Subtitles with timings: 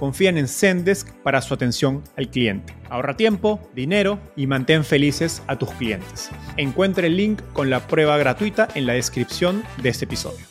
[0.00, 2.74] confían en Zendesk para su atención al cliente.
[2.88, 6.30] Ahorra tiempo, dinero y mantén felices a tus clientes.
[6.56, 10.49] Encuentre el link con la prueba gratuita en la descripción de este episodio.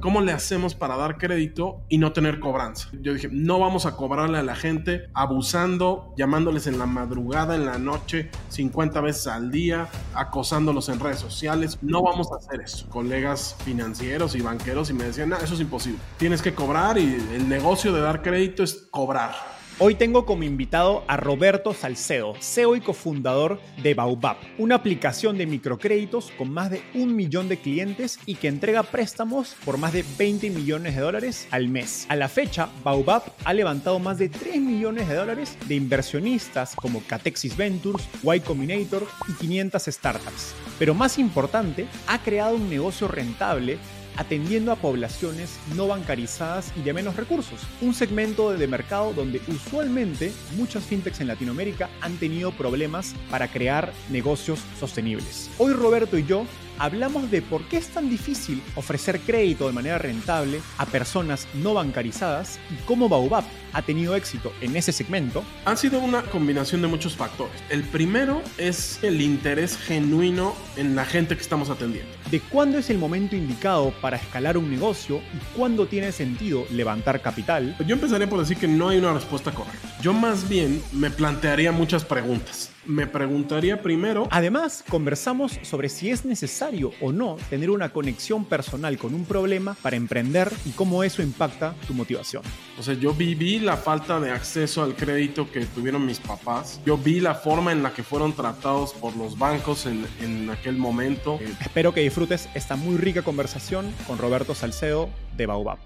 [0.00, 2.90] ¿Cómo le hacemos para dar crédito y no tener cobranza?
[3.00, 7.64] Yo dije, no vamos a cobrarle a la gente abusando, llamándoles en la madrugada, en
[7.64, 11.78] la noche, 50 veces al día, acosándolos en redes sociales.
[11.80, 12.86] No vamos a hacer eso.
[12.90, 15.98] Colegas financieros y banqueros y me decían, no, eso es imposible.
[16.18, 19.55] Tienes que cobrar y el negocio de dar crédito es cobrar.
[19.78, 25.44] Hoy tengo como invitado a Roberto Salcedo, CEO y cofundador de Baobab, una aplicación de
[25.44, 30.02] microcréditos con más de un millón de clientes y que entrega préstamos por más de
[30.16, 32.06] 20 millones de dólares al mes.
[32.08, 37.02] A la fecha, Baobab ha levantado más de 3 millones de dólares de inversionistas como
[37.06, 40.54] Catexis Ventures, Y Combinator y 500 startups.
[40.78, 43.76] Pero más importante, ha creado un negocio rentable
[44.16, 47.60] atendiendo a poblaciones no bancarizadas y de menos recursos.
[47.80, 53.92] Un segmento de mercado donde usualmente muchas fintechs en Latinoamérica han tenido problemas para crear
[54.10, 55.50] negocios sostenibles.
[55.58, 56.46] Hoy Roberto y yo
[56.78, 61.74] hablamos de por qué es tan difícil ofrecer crédito de manera rentable a personas no
[61.74, 65.44] bancarizadas y cómo Baobab ha tenido éxito en ese segmento.
[65.64, 67.54] Ha sido una combinación de muchos factores.
[67.68, 72.10] El primero es el interés genuino en la gente que estamos atendiendo.
[72.30, 77.20] De cuándo es el momento indicado para escalar un negocio y cuándo tiene sentido levantar
[77.20, 77.76] capital.
[77.86, 79.88] Yo empezaría por decir que no hay una respuesta correcta.
[80.00, 84.28] Yo más bien me plantearía muchas preguntas me preguntaría primero.
[84.30, 89.76] Además, conversamos sobre si es necesario o no tener una conexión personal con un problema
[89.82, 92.42] para emprender y cómo eso impacta tu motivación.
[92.78, 96.80] O sea, yo viví la falta de acceso al crédito que tuvieron mis papás.
[96.84, 100.76] Yo vi la forma en la que fueron tratados por los bancos en, en aquel
[100.76, 101.38] momento.
[101.60, 105.78] Espero que disfrutes esta muy rica conversación con Roberto Salcedo de Baobab.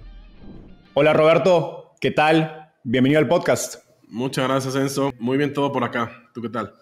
[0.94, 2.72] Hola Roberto, ¿qué tal?
[2.82, 3.84] Bienvenido al podcast.
[4.08, 5.12] Muchas gracias, Enzo.
[5.20, 6.10] Muy bien todo por acá.
[6.34, 6.74] ¿Tú qué tal?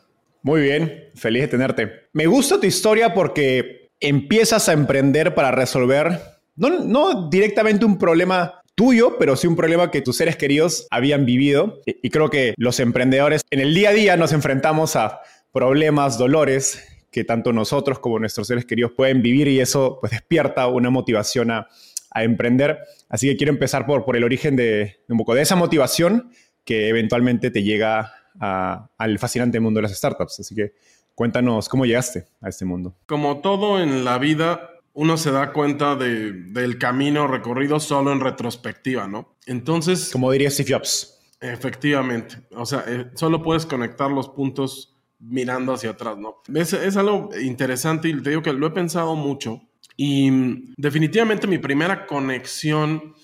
[0.48, 1.92] Muy bien, feliz de tenerte.
[2.14, 6.22] Me gusta tu historia porque empiezas a emprender para resolver,
[6.56, 11.82] no, directamente un problema tuyo, pero sí un problema que tus seres queridos habían vivido.
[11.84, 15.20] Y creo que los emprendedores en el día a día nos enfrentamos a
[15.52, 20.66] problemas, dolores que tanto nosotros como nuestros seres queridos pueden vivir y eso pues despierta
[20.68, 21.68] una motivación a,
[22.14, 22.78] emprender.
[23.10, 26.30] Así que quiero empezar por, por el origen de, de, un poco de esa motivación
[26.64, 30.40] que eventualmente te llega al fascinante mundo de las startups.
[30.40, 30.74] Así que
[31.14, 32.96] cuéntanos cómo llegaste a este mundo.
[33.06, 39.06] Como todo en la vida, uno se da cuenta del camino recorrido solo en retrospectiva,
[39.06, 39.36] ¿no?
[39.46, 40.10] Entonces...
[40.12, 41.18] Como diría Steve Jobs.
[41.40, 42.36] Efectivamente.
[42.50, 46.42] O sea, eh, solo puedes conectar los puntos mirando hacia atrás, ¿no?
[46.54, 49.62] Es, es algo interesante y te digo que lo he pensado mucho.
[49.96, 53.14] Y mm, definitivamente mi primera conexión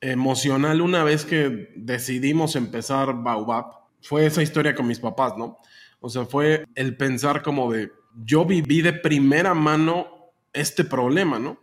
[0.00, 5.58] emocional una vez que decidimos empezar Baobab fue esa historia con mis papás, ¿no?
[6.00, 7.90] O sea, fue el pensar como de,
[8.24, 11.60] yo viví de primera mano este problema, ¿no?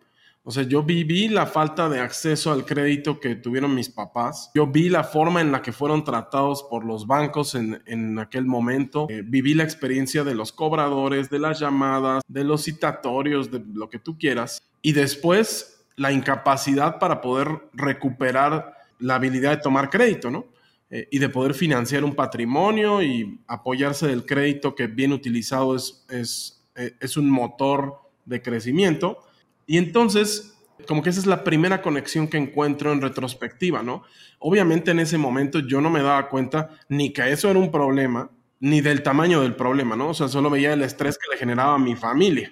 [0.48, 4.52] O sea, yo viví la falta de acceso al crédito que tuvieron mis papás.
[4.54, 9.08] Yo vi la forma en la que fueron tratados por los bancos en, aquel momento.
[9.10, 13.90] Eh, viví la experiencia de los cobradores, de las llamadas, de los citatorios, de lo
[13.90, 14.62] que tú quieras.
[14.84, 20.46] Y después la incapacidad para poder recuperar la habilidad de tomar crédito, ¿no?
[20.92, 26.06] Eh, y de poder financiar un patrimonio y apoyarse del crédito que bien utilizado es,
[26.10, 29.20] es, eh, es un motor de crecimiento.
[29.66, 30.56] Y entonces,
[30.88, 34.04] como que esa es la primera conexión que encuentro en retrospectiva, ¿no?
[34.40, 38.30] Obviamente en ese momento yo no me daba cuenta ni que eso era un problema,
[38.60, 40.10] ni del tamaño del problema, ¿no?
[40.10, 42.52] O sea, solo veía el estrés que le generaba a mi familia.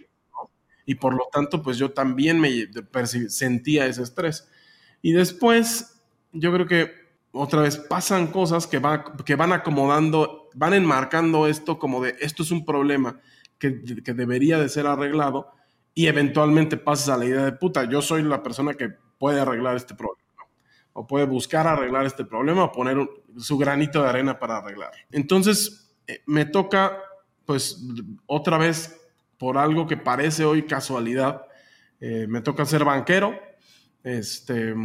[0.86, 2.68] y por lo tanto, pues yo también me
[3.30, 4.50] sentía ese estrés.
[5.02, 6.02] Y después,
[6.34, 7.03] yo creo que
[7.34, 8.82] otra vez pasan cosas que,
[9.26, 13.20] que van acomodando, van enmarcando esto como de esto es un problema
[13.58, 15.52] que, que debería de ser arreglado
[15.94, 19.76] y eventualmente pasas a la idea de puta, yo soy la persona que puede arreglar
[19.76, 20.24] este problema
[20.94, 22.98] o puede buscar arreglar este problema o poner
[23.38, 24.92] su granito de arena para arreglar.
[25.12, 26.98] Entonces, eh, me toca,
[27.46, 27.84] pues,
[28.28, 29.00] otra vez,
[29.38, 31.48] por algo que parece hoy casualidad,
[32.00, 33.40] eh, me toca ser banquero.
[34.04, 34.76] Este,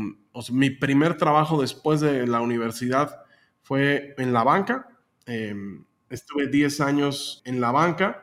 [0.51, 3.23] mi primer trabajo después de la universidad
[3.63, 4.89] fue en la banca.
[5.27, 8.23] Em, estuve 10 años en la banca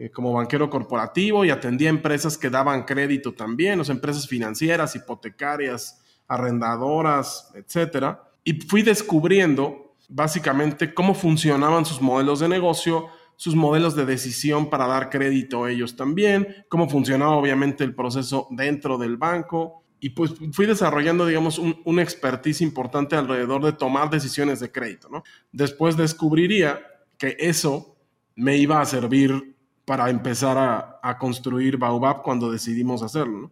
[0.00, 6.00] eh, como banquero corporativo y atendía empresas que daban crédito también, o empresas financieras, hipotecarias,
[6.28, 8.22] arrendadoras, etcétera.
[8.44, 14.86] Y fui descubriendo básicamente cómo funcionaban sus modelos de negocio, sus modelos de decisión para
[14.86, 19.82] dar crédito a ellos también, cómo funcionaba obviamente el proceso dentro del banco.
[20.00, 25.24] Y pues fui desarrollando, digamos, un, expertise importante alrededor de tomar decisiones de crédito, ¿no?
[25.50, 26.80] Después descubriría
[27.18, 27.96] que eso
[28.36, 33.50] me iba a servir para empezar a, a construir Baobab cuando decidimos hacerlo.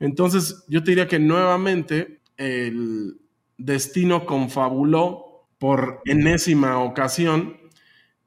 [0.00, 3.20] Entonces, yo te diría que nuevamente el
[3.56, 7.56] destino confabuló por enésima ocasión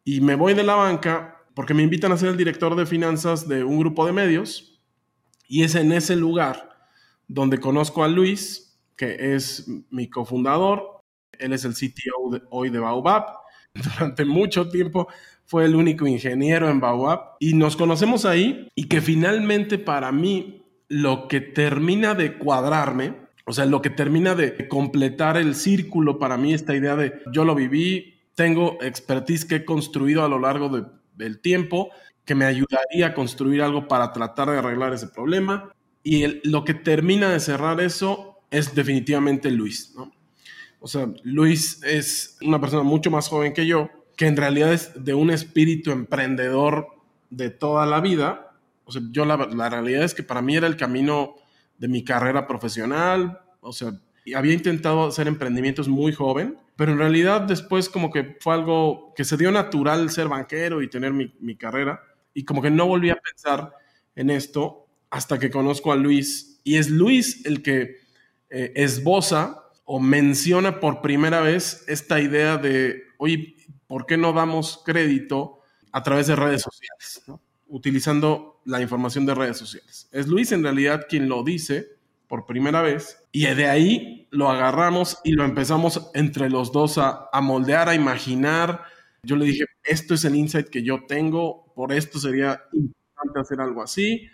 [0.03, 3.47] y me voy de la banca porque me invitan a ser el director de finanzas
[3.47, 4.81] de un grupo de medios
[5.47, 6.69] y es en ese lugar
[7.30, 11.00] donde conozco a Luis, que es mi cofundador,
[11.31, 13.28] él es el CTO hoy de Baobab,
[13.74, 15.08] durante mucho tiempo
[15.46, 17.38] fue el único ingeniero en Baobab.
[17.40, 23.16] Y nos conocemos ahí y que finalmente para mí lo que termina de cuadrarme,
[23.46, 27.46] o sea, lo que termina de completar el círculo para mí, esta idea de yo
[27.46, 30.70] lo viví, tengo expertise que he construido a lo largo
[31.14, 31.90] del tiempo,
[32.26, 35.72] que me ayudaría a construir algo para tratar de arreglar ese problema.
[36.04, 39.94] Y lo que termina de cerrar eso es definitivamente Luis.
[40.80, 44.92] O sea, Luis es una persona mucho más joven que yo, que en realidad es
[45.04, 46.88] de un espíritu emprendedor
[47.30, 48.50] de toda la vida,
[48.90, 49.38] o sea, yo la,
[49.69, 51.36] realidad es que para mí era el camino
[51.78, 53.40] de mi carrera profesional.
[53.62, 53.92] O sea,
[54.36, 59.25] había intentado hacer emprendimientos muy joven, pero en realidad después como que fue algo que
[59.25, 62.02] se dio natural ser banquero y tener mi, mi carrera.
[62.34, 63.75] Y como que no volví a pensar
[64.16, 66.61] en esto hasta que conozco a Luis.
[66.63, 67.97] Y es Luis el que
[68.50, 73.56] eh, esboza o menciona por primera vez esta idea de, oye,
[73.88, 75.61] ¿por qué no damos crédito
[75.91, 77.23] a través de redes sociales?
[77.69, 80.09] utilizando la información de redes sociales.
[80.11, 81.88] Es Luis en realidad quien lo dice
[82.27, 87.29] por primera vez y de ahí lo agarramos y lo empezamos entre los dos a,
[87.41, 88.83] moldear, a imaginar.
[89.23, 93.61] Yo le dije, esto es el insight que yo tengo, por esto sería importante hacer
[93.61, 94.27] algo así,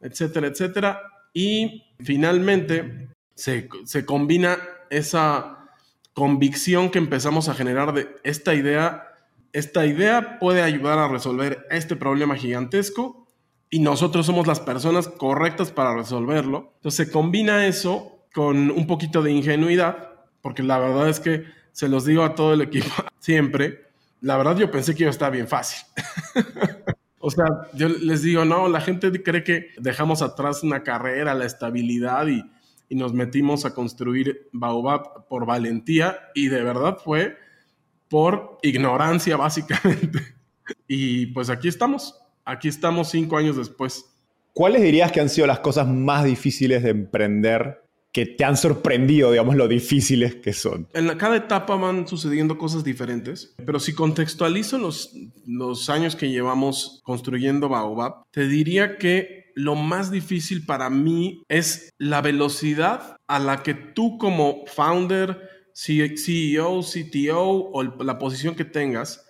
[0.00, 1.00] etcétera, etcétera.
[1.32, 4.58] Y finalmente se, se combina
[4.90, 5.68] esa
[6.14, 9.10] convicción que empezamos a generar de esta idea
[9.52, 13.26] esta idea puede ayudar a resolver este problema gigantesco
[13.68, 16.72] y nosotros somos las personas correctas para resolverlo.
[16.76, 20.10] Entonces se combina eso con un poquito de ingenuidad,
[20.40, 23.86] porque la verdad es que se los digo a todo el equipo siempre,
[24.20, 25.84] la verdad yo pensé que iba a estar bien fácil.
[27.22, 27.44] o sea,
[27.74, 32.42] yo les digo, no, la gente cree que dejamos atrás una carrera, la estabilidad y,
[32.88, 37.36] y nos metimos a construir Baobab por valentía y de verdad fue
[38.08, 40.20] por ignorancia básicamente.
[40.88, 44.06] Y pues aquí estamos, aquí estamos cinco años después.
[44.54, 47.79] ¿Cuáles dirías que han sido las cosas más difíciles de emprender
[48.12, 50.88] que te han sorprendido, digamos, lo difíciles que son?
[50.94, 55.12] En cada etapa van sucediendo cosas diferentes, pero si contextualizo los,
[55.46, 61.90] los años que llevamos construyendo Baobab, te diría que lo más difícil para mí es
[61.98, 69.26] la velocidad a la que tú como founder, CEO, CTO o la posición que tengas,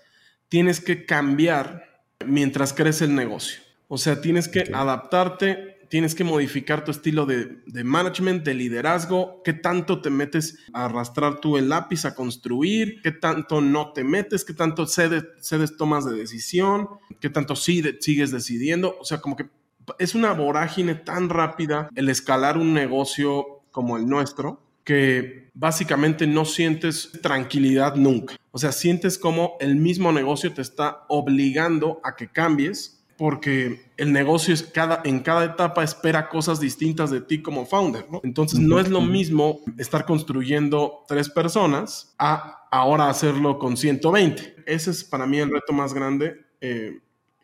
[0.49, 3.61] tienes que cambiar mientras crece el negocio.
[3.89, 9.53] O sea, tienes que adaptarte, tienes que modificar tu estilo de, management, de liderazgo, qué
[9.53, 14.45] tanto te metes a arrastrar tú el lápiz a construir, qué tanto no te metes,
[14.45, 16.89] qué tanto cedes, cedes tomas de decisión,
[17.21, 18.97] qué tanto sí sigues decidiendo.
[19.01, 19.51] O sea, como que
[19.99, 26.45] es una vorágine tan rápida el escalar un negocio como el nuestro que básicamente no
[26.45, 28.37] sientes tranquilidad nunca.
[28.53, 34.15] O sea, sientes como el mismo negocio te está obligando a que cambies porque el
[34.15, 38.23] negocio es cada, en cada etapa espera cosas distintas de ti como founder, ¿no?
[38.25, 44.65] Entonces no es lo mismo estar construyendo tres personas a ahora hacerlo con 120.
[44.65, 47.01] Ese es para mí el reto más grande, eh,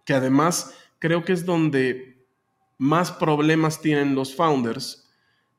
[0.07, 2.25] que además creo que es donde
[2.79, 5.11] más problemas tienen los founders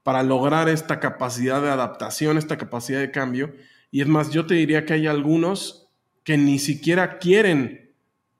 [0.01, 3.53] para lograr esta capacidad de adaptación, esta capacidad de cambio.
[3.91, 5.91] Y es más, yo te diría que hay algunos
[6.23, 7.86] que ni siquiera quieren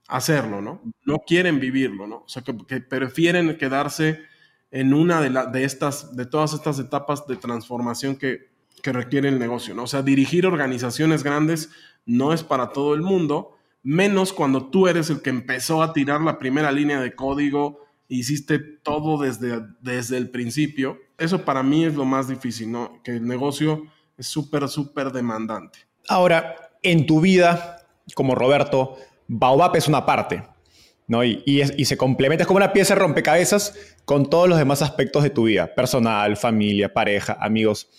[0.08, 0.82] hacerlo, ¿no?
[1.06, 2.18] No quieren vivirlo, ¿no?
[2.18, 4.22] O sea, que, prefieren quedarse
[4.72, 8.50] en una de, de, estas, de todas estas etapas de transformación que,
[8.82, 9.84] que requiere el negocio, ¿no?
[9.84, 11.70] O sea, dirigir organizaciones grandes
[12.06, 16.22] no es para todo el mundo, menos cuando tú eres el que empezó a tirar
[16.22, 21.00] la primera línea de código, hiciste todo desde, desde el principio.
[21.18, 23.02] Eso para mí es lo más difícil, ¿no?
[23.04, 23.84] Que el negocio
[24.18, 25.80] es súper, súper demandante.
[26.08, 27.86] Ahora, en tu vida,
[28.16, 28.98] como Roberto,
[29.28, 30.44] Baobab es una parte,
[31.08, 31.24] ¿no?
[31.24, 35.24] Y, y, se complementa, es como una pieza de rompecabezas con todos los demás aspectos
[35.24, 37.90] de tu vida, personal, familia, pareja, amigos.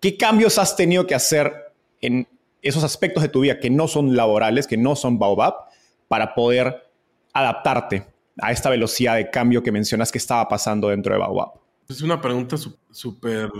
[0.00, 1.52] ¿Qué cambios has tenido que hacer
[2.00, 2.28] en
[2.62, 5.54] esos aspectos de tu vida que no son laborales, que no son Baobab,
[6.08, 6.90] para poder
[7.32, 8.06] adaptarte
[8.40, 11.52] a esta velocidad de cambio que mencionas que estaba pasando dentro de Baobab?
[11.88, 12.56] Es una pregunta
[12.90, 13.50] súper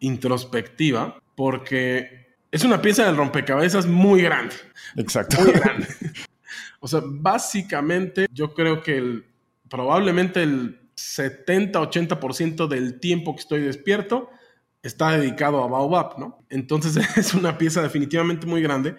[0.00, 4.54] introspectiva porque es una pieza del rompecabezas muy grande.
[4.96, 5.40] Exacto.
[5.40, 5.86] Muy grande.
[6.80, 9.22] o sea, básicamente yo creo que
[9.68, 14.30] probablemente el 70-80% del tiempo que estoy despierto
[14.82, 16.44] está dedicado a Baobab, ¿no?
[16.48, 18.96] Entonces es una pieza definitivamente muy grande.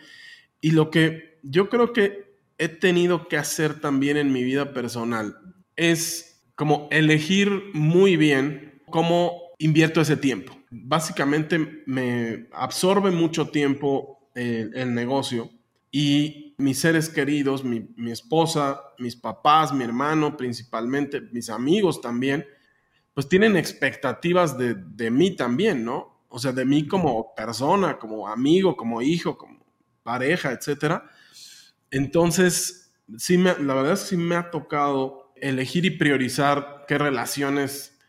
[0.62, 5.38] Y lo que yo creo que he tenido que hacer también en mi vida personal
[5.76, 10.58] es como elegir muy bien cómo invierto ese tiempo.
[10.70, 15.50] Básicamente me absorbe mucho tiempo el, negocio
[15.92, 22.46] y mis seres queridos, mi, esposa, mis papás, mi hermano principalmente, mis amigos también,
[23.14, 26.26] pues tienen expectativas de, de mí también, ¿no?
[26.30, 29.66] O sea, de mí como persona, como amigo, como hijo, como
[30.04, 31.10] pareja, etcétera.
[31.92, 38.00] Entonces, sí me, la verdad sí me ha tocado elegir y priorizar qué relaciones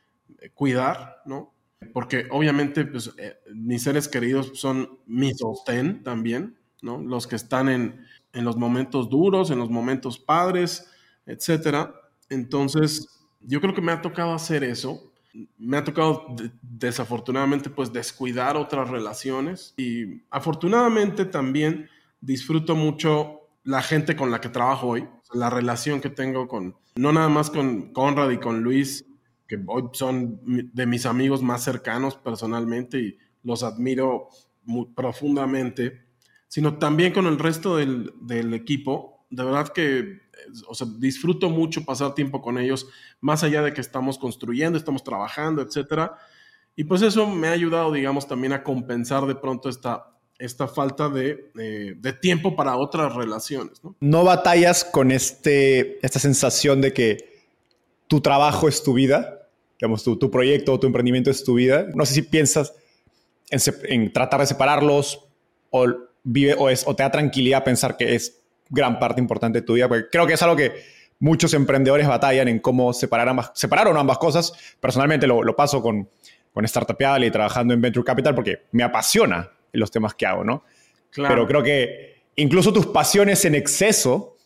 [0.41, 1.55] eh, cuidar, ¿no?
[1.93, 7.01] Porque obviamente pues, eh, mis seres queridos son mi sostén también, ¿no?
[7.01, 10.91] Los que están en, en los momentos duros, en los momentos padres,
[11.27, 11.95] etcétera.
[12.29, 13.09] Entonces,
[13.41, 15.13] yo creo que me ha tocado hacer eso.
[15.57, 21.89] Me ha tocado desafortunadamente pues descuidar otras relaciones y afortunadamente también
[22.21, 27.13] disfruto mucho la gente con la que trabajo hoy, la relación que tengo con, no
[27.13, 29.05] nada más con Conrad y con Luis,
[29.47, 34.29] que hoy son de mis amigos más cercanos personalmente y los admiro
[34.65, 36.08] muy profundamente,
[36.49, 39.27] sino también con el resto del, del equipo.
[39.31, 40.29] De verdad que
[40.67, 42.89] o sea, disfruto mucho pasar tiempo con ellos,
[43.21, 46.17] más allá de que estamos construyendo, estamos trabajando, etcétera.
[46.77, 51.09] Y pues eso me ha ayudado, digamos, también a compensar de pronto esta esta falta
[51.09, 53.83] de, de, tiempo para otras relaciones.
[53.83, 53.97] ¿no?
[53.99, 57.43] ¿No batallas con este, esta sensación de que
[58.07, 59.49] tu trabajo es tu vida?
[59.81, 61.89] Digamos, tu, tu proyecto o tu emprendimiento es tu vida.
[61.93, 62.73] No sé si piensas
[63.51, 65.27] en, en tratar de separarlos
[65.71, 65.87] o,
[66.31, 69.75] vive, o, es, o te da tranquilidad pensar que es gran parte importante de tu
[69.75, 70.73] vida, porque creo que es algo que
[71.19, 74.53] muchos emprendedores batallan en cómo separar, ambas, separar o no ambas cosas.
[74.79, 76.09] Personalmente lo, lo paso con,
[76.53, 80.65] con Startup y trabajando en Venture Capital porque me apasiona los temas que hago, ¿no?
[81.11, 81.35] Claro.
[81.35, 84.37] Pero creo que incluso tus pasiones en exceso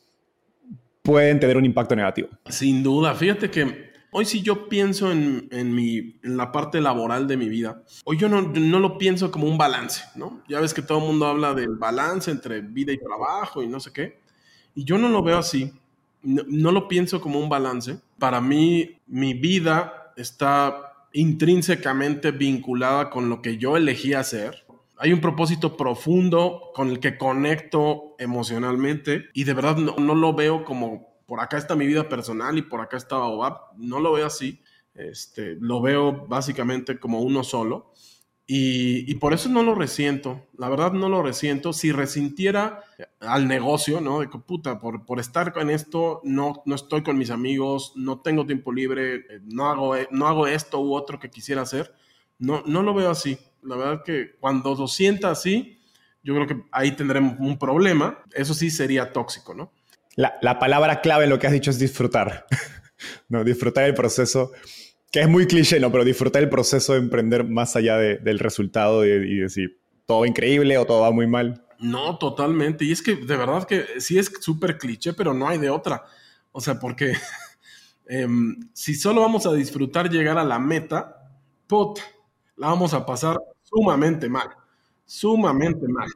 [1.02, 2.28] pueden tener un impacto negativo.
[2.48, 7.26] Sin duda, fíjate que hoy si yo pienso en, en, mi, en la parte laboral
[7.26, 10.42] de mi vida, hoy yo no, no, lo pienso como un balance, ¿no?
[10.48, 13.80] Ya ves que todo el mundo habla del balance entre vida y trabajo y no
[13.80, 14.20] sé qué,
[14.74, 15.72] y yo no lo veo así,
[16.22, 17.98] no, no lo pienso como un balance.
[18.18, 24.62] Para mí, mi vida está intrínsecamente vinculada con lo que yo elegí hacer
[25.02, 30.64] hay un propósito profundo con el que conecto emocionalmente y de verdad no, lo veo
[30.64, 33.58] como por acá está mi vida personal y por acá está Baobab.
[33.78, 34.60] No lo veo así.
[34.92, 37.94] Este, lo veo básicamente como uno solo.
[38.46, 40.46] Y, por eso no lo resiento.
[40.58, 41.72] La verdad no lo resiento.
[41.72, 42.84] Si resintiera
[43.18, 44.20] al negocio, ¿no?
[44.20, 48.20] De que puta, por, por estar en esto, no, no estoy con mis amigos, no
[48.20, 51.94] tengo tiempo libre, eh, no hago, no hago esto u otro que quisiera hacer.
[52.38, 53.38] No, no lo veo así.
[53.62, 55.80] La verdad que cuando lo sienta así,
[56.22, 58.22] yo creo que ahí tendremos un problema.
[58.34, 59.72] Eso sí sería tóxico, ¿no?
[60.16, 62.46] La, la palabra clave en lo que has dicho es disfrutar.
[63.28, 64.52] no, disfrutar el proceso,
[65.10, 65.90] que es muy cliché, ¿no?
[65.90, 70.20] Pero disfrutar el proceso de emprender más allá de, del resultado y, y decir, todo
[70.20, 71.64] va increíble o todo va muy mal.
[71.78, 72.84] No, totalmente.
[72.84, 76.04] Y es que de verdad que sí es súper cliché, pero no hay de otra.
[76.52, 77.12] O sea, porque
[78.06, 78.28] eh,
[78.72, 81.30] si solo vamos a disfrutar llegar a la meta,
[81.66, 81.98] pot,
[82.56, 84.48] la vamos a pasar sumamente mal,
[85.04, 86.08] sumamente mal.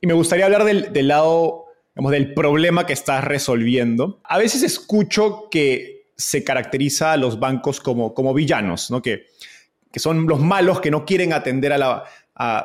[0.00, 1.65] Y me gustaría hablar del, del lado,
[1.96, 4.20] del problema que estás resolviendo.
[4.24, 9.02] A veces escucho que se caracteriza a los bancos como, como villanos, ¿no?
[9.02, 9.26] que,
[9.92, 12.04] que son los malos que no quieren atender a la,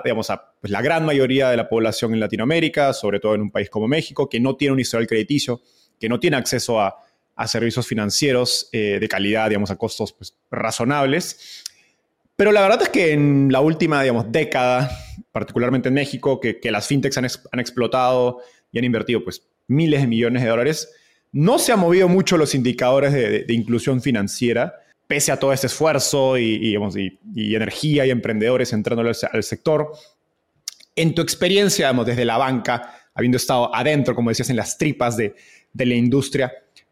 [0.04, 3.52] digamos, a pues, la gran mayoría de la población en Latinoamérica, sobre todo en un
[3.52, 5.62] país como México, que no tiene un historial crediticio,
[6.00, 6.96] que no tiene acceso a,
[7.36, 11.64] a servicios financieros eh, de calidad, digamos, a costos pues, razonables.
[12.36, 14.92] Pero la verdad es que en la última, digamos, década,
[15.32, 20.44] particularmente en México, que, las fintechs han, explotado y han invertido pues, miles de millones
[20.44, 20.94] de dólares,
[21.32, 24.75] no se han movido mucho los indicadores de, de, de inclusión financiera,
[25.08, 29.92] pese a todo este esfuerzo y, y, y, energía y emprendedores entrando al, al, sector.
[30.96, 35.18] En tu experiencia, digamos, desde la banca, habiendo estado adentro, como decías, en las tripas
[35.18, 35.36] de,
[35.74, 36.51] de la industria,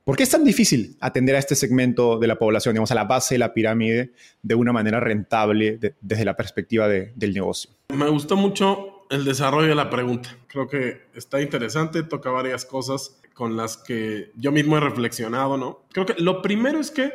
[0.10, 3.04] ¿Por qué es tan difícil atender a este segmento de la población, digamos, a la
[3.04, 7.70] base de la pirámide, de una manera rentable de, desde la perspectiva de, del negocio?
[7.94, 10.38] Me gustó mucho el desarrollo de la pregunta.
[10.48, 15.84] Creo que está interesante, toca varias cosas con las que yo mismo he reflexionado, ¿no?
[15.92, 17.14] Creo que lo primero es que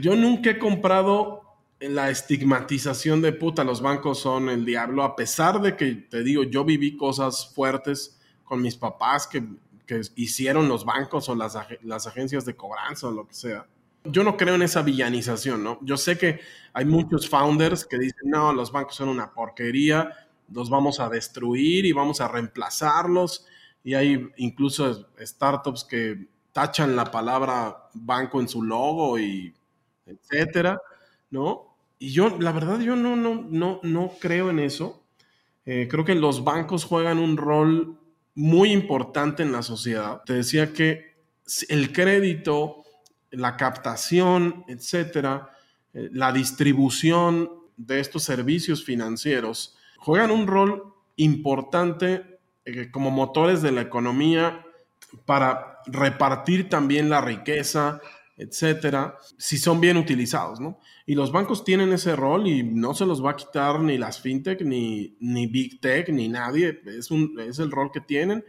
[0.00, 1.42] yo nunca he comprado
[1.80, 6.42] la estigmatización de puta, los bancos son el diablo, a pesar de que, te digo,
[6.42, 9.42] yo viví cosas fuertes con mis papás que
[9.86, 13.66] que hicieron los bancos o las, las agencias de cobranza o lo que sea.
[14.04, 15.78] Yo no creo en esa villanización, ¿no?
[15.82, 16.40] Yo sé que
[16.72, 21.86] hay muchos founders que dicen, no, los bancos son una porquería, los vamos a destruir
[21.86, 23.46] y vamos a reemplazarlos.
[23.84, 29.54] Y hay incluso startups que tachan la palabra banco en su logo y
[30.06, 30.80] etcétera,
[31.30, 31.76] ¿no?
[31.98, 35.02] Y yo, la verdad, yo no, no, no, no creo en eso.
[35.64, 37.98] Eh, creo que los bancos juegan un rol
[38.34, 40.22] muy importante en la sociedad.
[40.24, 41.16] Te decía que
[41.68, 42.84] el crédito,
[43.30, 45.50] la captación, etcétera,
[45.92, 53.72] eh, la distribución de estos servicios financieros juegan un rol importante eh, como motores de
[53.72, 54.64] la economía
[55.24, 58.00] para repartir también la riqueza,
[58.36, 60.78] etcétera, si son bien utilizados, ¿no?
[61.06, 64.20] Y los bancos tienen ese rol y no se los va a quitar ni las
[64.20, 66.80] fintech, ni, ni big tech, ni nadie.
[66.86, 68.44] Es, un, es el rol que tienen,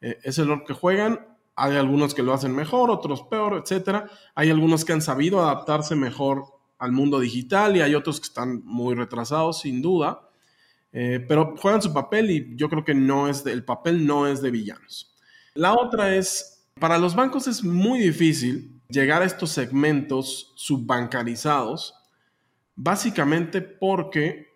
[0.00, 1.26] eh, es el rol que juegan.
[1.56, 4.10] Hay algunos que lo hacen mejor, otros peor, etcétera.
[4.34, 6.44] Hay algunos que han sabido adaptarse mejor
[6.78, 10.28] al mundo digital y hay otros que están muy retrasados, sin duda.
[10.96, 14.40] Eh, pero juegan su papel y yo creo que no es el papel no es
[14.40, 15.12] de villanos.
[15.54, 21.96] La otra es, para los bancos es muy difícil llegar a estos segmentos subbancarizados,
[22.76, 24.46] básicamente porque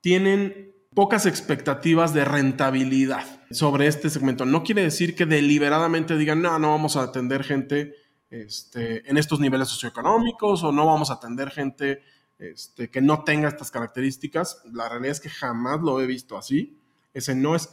[0.00, 4.46] tienen pocas expectativas de rentabilidad sobre este segmento.
[4.46, 7.94] No quiere decir que deliberadamente digan, no, no vamos a atender gente
[8.30, 12.02] este, en estos niveles socioeconómicos o no vamos a atender gente
[12.38, 14.62] este, que no tenga estas características.
[14.72, 16.78] La realidad es que jamás lo he visto así.
[17.14, 17.70] Ese no es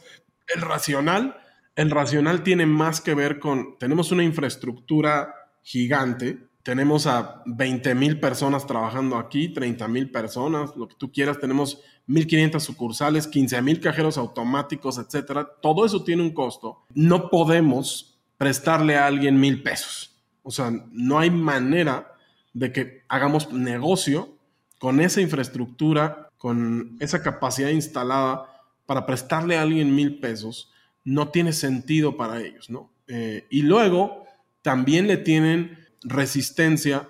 [0.54, 1.36] el racional.
[1.76, 6.38] El racional tiene más que ver con, tenemos una infraestructura gigante.
[6.62, 11.38] Tenemos a 20 mil personas trabajando aquí, 30 mil personas, lo que tú quieras.
[11.38, 15.46] Tenemos 1.500 sucursales, 15 mil cajeros automáticos, etcétera.
[15.60, 16.84] Todo eso tiene un costo.
[16.94, 20.16] No podemos prestarle a alguien mil pesos.
[20.42, 22.14] O sea, no hay manera
[22.54, 24.38] de que hagamos negocio
[24.84, 28.44] con esa infraestructura, con esa capacidad instalada
[28.84, 30.70] para prestarle a alguien mil pesos.
[31.04, 32.92] No tiene sentido para ellos, ¿no?
[33.06, 34.26] Eh, y luego
[34.60, 37.08] también le tienen resistencia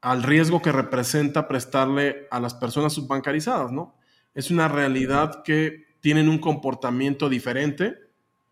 [0.00, 3.94] al riesgo que representa prestarle a las personas subbancarizadas, ¿no?
[4.34, 7.98] Es una realidad que tienen un comportamiento diferente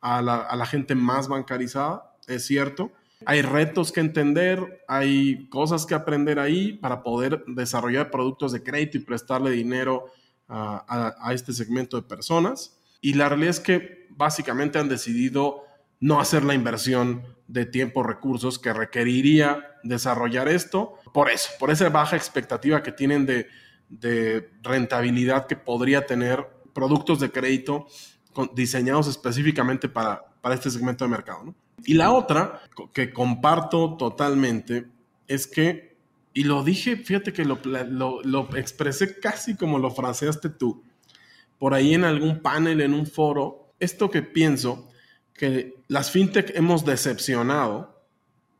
[0.00, 2.92] a la, a la gente más bancarizada, es cierto.
[3.26, 8.98] Hay retos que entender, hay cosas que aprender ahí para poder desarrollar productos de crédito
[8.98, 10.06] y prestarle dinero
[10.48, 12.78] a, este segmento de personas.
[13.00, 15.64] Y la realidad es que básicamente han decidido
[16.00, 20.94] no hacer la inversión de tiempo, recursos que requeriría desarrollar esto.
[21.12, 23.46] Por eso, por esa baja expectativa que tienen de,
[23.88, 27.86] de rentabilidad que podría tener productos de crédito
[28.54, 31.44] diseñados específicamente para, para este segmento de mercado.
[31.44, 31.54] ¿no?
[31.84, 32.62] Y la otra
[32.92, 34.86] que comparto totalmente
[35.26, 35.96] es que,
[36.34, 37.58] y lo dije, fíjate que lo,
[38.22, 40.82] lo, expresé casi como lo fraseaste tú,
[41.58, 44.88] por ahí en algún panel, en un foro, esto que pienso
[45.34, 48.04] que las fintech hemos decepcionado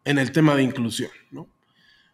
[0.04, 1.48] en el tema de inclusión, ¿no?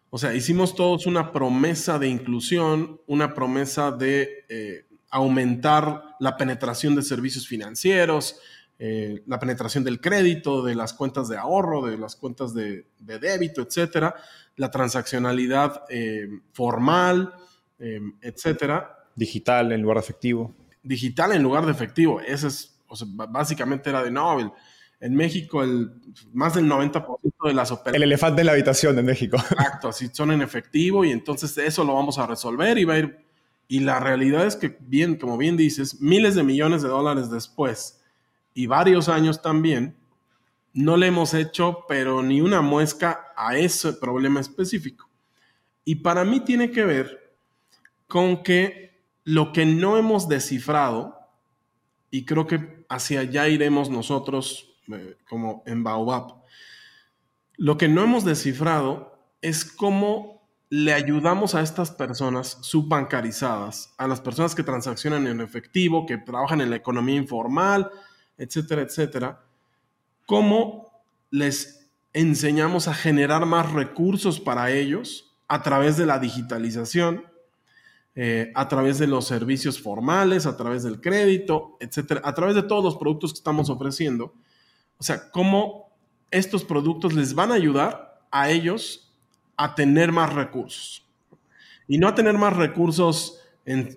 [0.09, 6.95] O sea, hicimos todos una promesa de inclusión, una promesa de eh, aumentar la penetración
[6.95, 8.39] de servicios financieros,
[8.79, 13.19] eh, la penetración del crédito, de las cuentas de ahorro, de las cuentas de, de
[13.19, 14.13] débito, etcétera,
[14.55, 17.33] la transaccionalidad eh, formal,
[17.79, 19.07] eh, etcétera.
[19.15, 20.53] Digital en lugar de efectivo.
[20.83, 22.21] Digital en lugar de efectivo.
[22.21, 24.51] Ese es o sea, básicamente era de Nobel.
[24.99, 25.91] en México el,
[26.33, 27.95] más del 90% de las operaciones...
[27.95, 29.37] El elefante en la habitación de México.
[29.51, 32.99] Exacto, así son en efectivo y entonces eso lo vamos a resolver y va a
[32.99, 33.27] ir...
[33.69, 37.96] Y la realidad es que, bien, como bien dices, miles de millones de dólares después
[38.57, 39.95] y varios años también,
[40.73, 45.07] no le hemos hecho, pero ni una muesca a ese problema específico.
[45.85, 47.35] Y para mí tiene que ver
[48.07, 51.19] con que lo que no hemos descifrado,
[52.09, 56.41] y creo que hacia allá iremos nosotros eh, como en Baobab,
[57.57, 64.19] lo que no hemos descifrado es cómo le ayudamos a estas personas subbancarizadas, a las
[64.19, 67.91] personas que transaccionan en efectivo, que trabajan en la economía informal,
[68.37, 69.43] etcétera, etcétera,
[70.25, 70.91] cómo
[71.29, 77.25] les enseñamos a generar más recursos para ellos a través de la digitalización,
[78.15, 82.63] eh, a través de los servicios formales, a través del crédito, etcétera, a través de
[82.63, 84.33] todos los productos que estamos ofreciendo.
[84.97, 85.95] O sea, cómo
[86.31, 89.13] estos productos les van a ayudar a ellos
[89.55, 91.05] a tener más recursos.
[91.87, 93.39] Y no a tener más recursos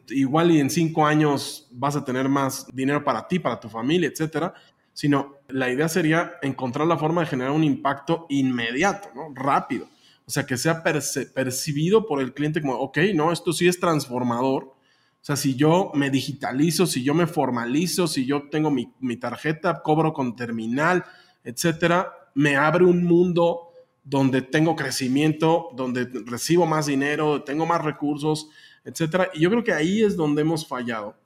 [0.08, 4.08] igual y en cinco años vas a tener más dinero para ti, para tu familia,
[4.08, 4.52] etcétera,
[4.92, 9.32] sino la idea sería encontrar la forma de generar un impacto inmediato, ¿no?
[9.34, 9.86] Rápido.
[10.26, 14.64] O sea, que sea percibido por el cliente como, ok, no, esto sí es transformador.
[14.64, 19.16] O sea, si yo me digitalizo, si yo me formalizo, si yo tengo mi, mi
[19.16, 21.04] tarjeta, cobro con terminal,
[21.44, 23.72] etcétera, me abre un mundo
[24.04, 28.48] donde tengo crecimiento, donde recibo más dinero, tengo más recursos,
[28.90, 29.30] etcétera.
[29.34, 31.16] Y yo creo que ahí es donde hemos fallado,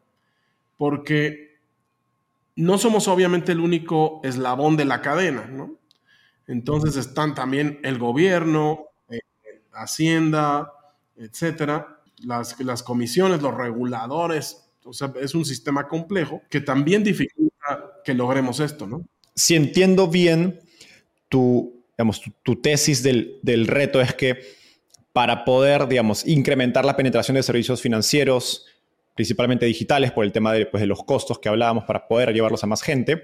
[0.77, 1.59] porque
[2.57, 5.79] no somos obviamente el único eslabón de la cadena, ¿no?
[6.47, 9.21] Entonces están también el gobierno, eh,
[9.73, 10.73] Hacienda,
[11.17, 18.01] etcétera, las, las comisiones, los reguladores, o sea, es un sistema complejo que también dificulta
[18.05, 19.07] que logremos esto, ¿no?
[19.35, 20.61] Si entiendo bien,
[21.29, 24.41] tu, digamos, tu, tesis del, del reto es que
[25.15, 28.67] para poder, digamos, incrementar la penetración de servicios financieros,
[29.15, 32.65] principalmente digitales, por el tema de, pues, de los costos que hablábamos para poder llevarlos
[32.65, 33.23] a más gente.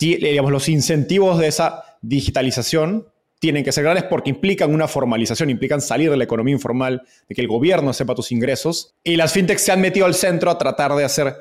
[0.00, 3.06] Digamos, los incentivos de esa digitalización
[3.38, 7.36] tienen que ser grandes porque implican una formalización, implican salir de la economía informal, de
[7.36, 8.96] que el gobierno sepa tus ingresos.
[9.04, 11.36] Y las fintechs se han metido al centro a tratar de hacer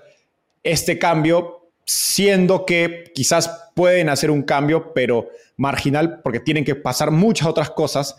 [0.62, 7.10] este cambio, siendo que quizás pueden hacer un cambio, pero marginal, porque tienen que pasar
[7.10, 8.15] muchas otras cosas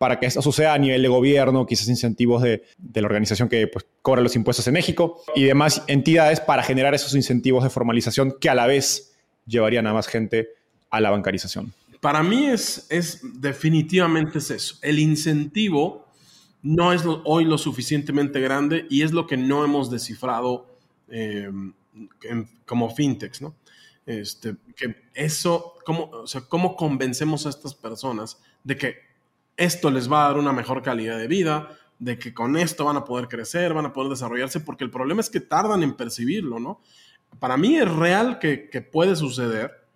[0.00, 3.84] para que eso suceda a nivel de gobierno, quizás incentivos de, la organización que pues,
[4.00, 8.48] cobra los impuestos en México y demás entidades para generar esos incentivos de formalización que
[8.48, 9.12] a la vez
[9.44, 10.48] llevarían a más gente
[10.88, 11.74] a la bancarización.
[12.00, 12.88] Para mí es,
[13.34, 14.76] definitivamente es eso.
[14.80, 16.06] El incentivo
[16.62, 20.78] no es hoy lo suficientemente grande y es lo que no hemos descifrado
[21.10, 21.50] eh,
[22.64, 23.54] como fintechs, ¿no?
[24.06, 29.09] Este, que eso, ¿cómo, o sea, ¿cómo convencemos a estas personas de que
[29.56, 32.96] esto les va a dar una mejor calidad de vida, de que con esto van
[32.96, 36.58] a poder crecer, van a poder desarrollarse, porque el problema es que tardan en percibirlo,
[36.58, 36.80] ¿no?
[37.38, 39.86] Para mí es real que, puede suceder,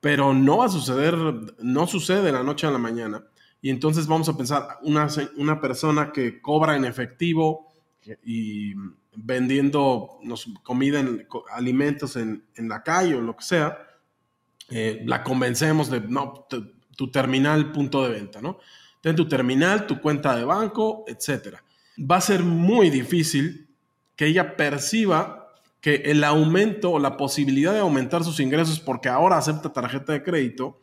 [0.00, 1.14] pero no va a suceder,
[1.58, 3.24] no sucede de la noche a la mañana.
[3.60, 7.74] Y entonces vamos a pensar, una, una persona que cobra en efectivo
[8.24, 8.74] y
[9.16, 10.20] vendiendo
[10.62, 13.78] comida, en, alimentos en, la calle o lo que sea,
[14.70, 16.46] eh, la convencemos de, no,
[16.96, 18.58] tu terminal punto de venta, ¿no?
[19.04, 21.58] ten tu terminal, tu cuenta de banco, etc.
[22.10, 23.68] Va a ser muy difícil
[24.16, 25.52] que ella perciba
[25.82, 30.22] que el aumento o la posibilidad de aumentar sus ingresos porque ahora acepta tarjeta de
[30.22, 30.80] crédito,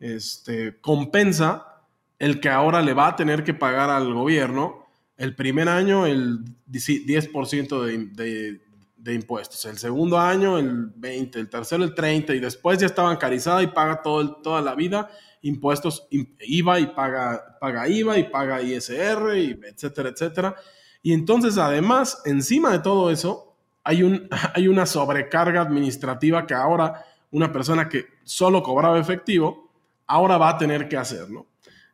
[0.00, 1.84] este, compensa
[2.18, 4.84] el que ahora le va a tener que pagar al gobierno
[5.16, 8.60] el primer año el 10% de,
[8.96, 13.02] de, impuestos, el segundo año el 20%, el tercero el 30% y después ya está
[13.02, 15.08] bancarizada y paga todo toda la vida
[15.42, 20.56] impuestos, IVA y paga, paga IVA y paga ISR, y etcétera, etcétera.
[21.02, 27.04] Y entonces, además, encima de todo eso, hay, un, hay una sobrecarga administrativa que ahora
[27.32, 29.70] una persona que solo cobraba efectivo,
[30.06, 31.46] ahora va a tener que hacer, ¿no?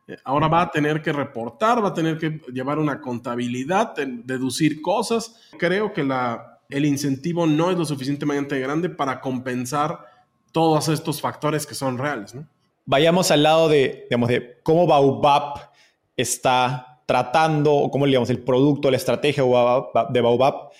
[0.06, 4.82] Eh, ahora va a tener que reportar, va a tener que llevar una contabilidad, deducir
[4.82, 5.48] cosas.
[5.58, 10.04] Creo que la, el incentivo no es lo suficientemente grande para compensar
[10.50, 12.46] todos estos factores que son reales, ¿no?
[12.88, 15.70] Vayamos al lado de, digamos, de cómo Baobab
[16.16, 20.70] está tratando, o cómo digamos, el producto, la estrategia de Baobab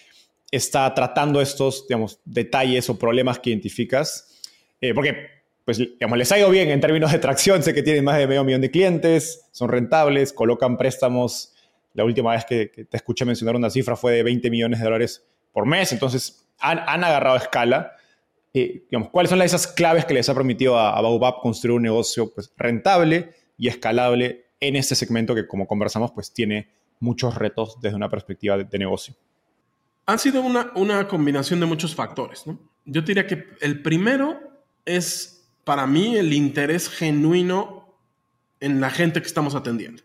[0.51, 4.40] está tratando estos digamos, detalles o problemas que identificas.
[4.81, 5.29] Eh, porque
[5.66, 8.27] pues, digamos, les ha ido bien en términos de tracción, sé que tienen más de
[8.27, 11.55] medio millón de clientes, son rentables, colocan préstamos.
[11.92, 15.27] La última vez que, te escuché mencionar una cifra fue de 20 millones de dólares
[15.53, 17.98] por mes, entonces han, han agarrado escala
[18.55, 22.33] eh, digamos, cuáles son esas claves que les ha permitido a, a construir un negocio
[22.33, 26.69] pues, rentable y escalable en este segmento que, como conversamos, pues tiene
[27.01, 29.15] muchos retos desde una perspectiva de, negocio.
[30.07, 32.47] Ha sido una, una, combinación de muchos factores.
[32.47, 32.59] ¿no?
[32.85, 34.41] Yo diría que el primero
[34.85, 37.95] es, para mí, el interés genuino
[38.61, 40.03] en la gente que estamos atendiendo,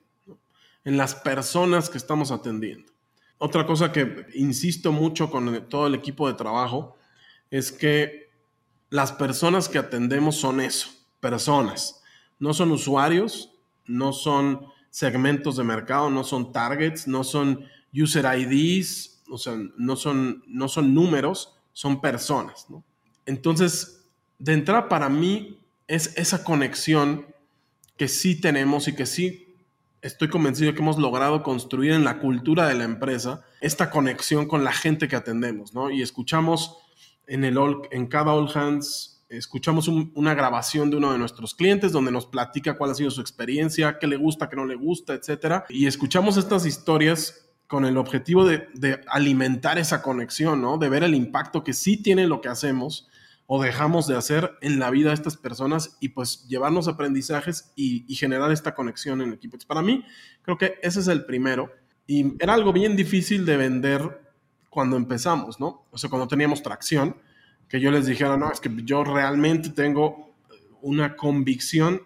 [0.83, 2.91] en las personas que estamos atendiendo.
[3.37, 6.97] Otra cosa que insisto mucho con todo el equipo de trabajo
[7.49, 8.22] es que
[8.93, 10.87] las personas que atendemos son eso,
[11.19, 11.99] personas.
[12.37, 13.49] No son usuarios,
[13.87, 19.95] no son segmentos de mercado, no son targets, no son user IDs, o sea, no
[19.95, 22.67] son, no son números, son personas.
[23.25, 24.05] Entonces,
[24.37, 27.25] de entrada para mí es esa conexión
[27.97, 29.55] que sí tenemos y que sí
[30.03, 34.63] estoy convencido que hemos logrado construir en la cultura de la empresa esta conexión con
[34.63, 35.89] la gente que atendemos, ¿no?
[35.89, 36.77] Y escuchamos
[37.33, 37.57] en, el
[37.89, 42.77] en cada All Hands escuchamos una grabación de uno de nuestros clientes donde nos platica
[42.77, 45.65] cuál ha sido su experiencia, qué le gusta, qué no le gusta, etcétera.
[45.69, 50.77] Y escuchamos estas historias con el objetivo de, alimentar esa conexión, ¿no?
[50.77, 53.07] De ver el impacto que sí tiene lo que hacemos
[53.47, 58.05] o dejamos de hacer en la vida de estas personas y pues llevarnos aprendizajes y,
[58.13, 59.57] generar esta conexión en el equipo.
[59.65, 60.05] para mí,
[60.43, 61.71] creo que ese es el primero.
[62.05, 64.22] Y era algo bien difícil de vender
[64.73, 65.85] cuando empezamos, ¿no?
[65.91, 67.15] O sea, cuando teníamos tracción
[67.69, 70.35] que yo les dijera, no, es que yo realmente tengo
[70.81, 72.01] una convicción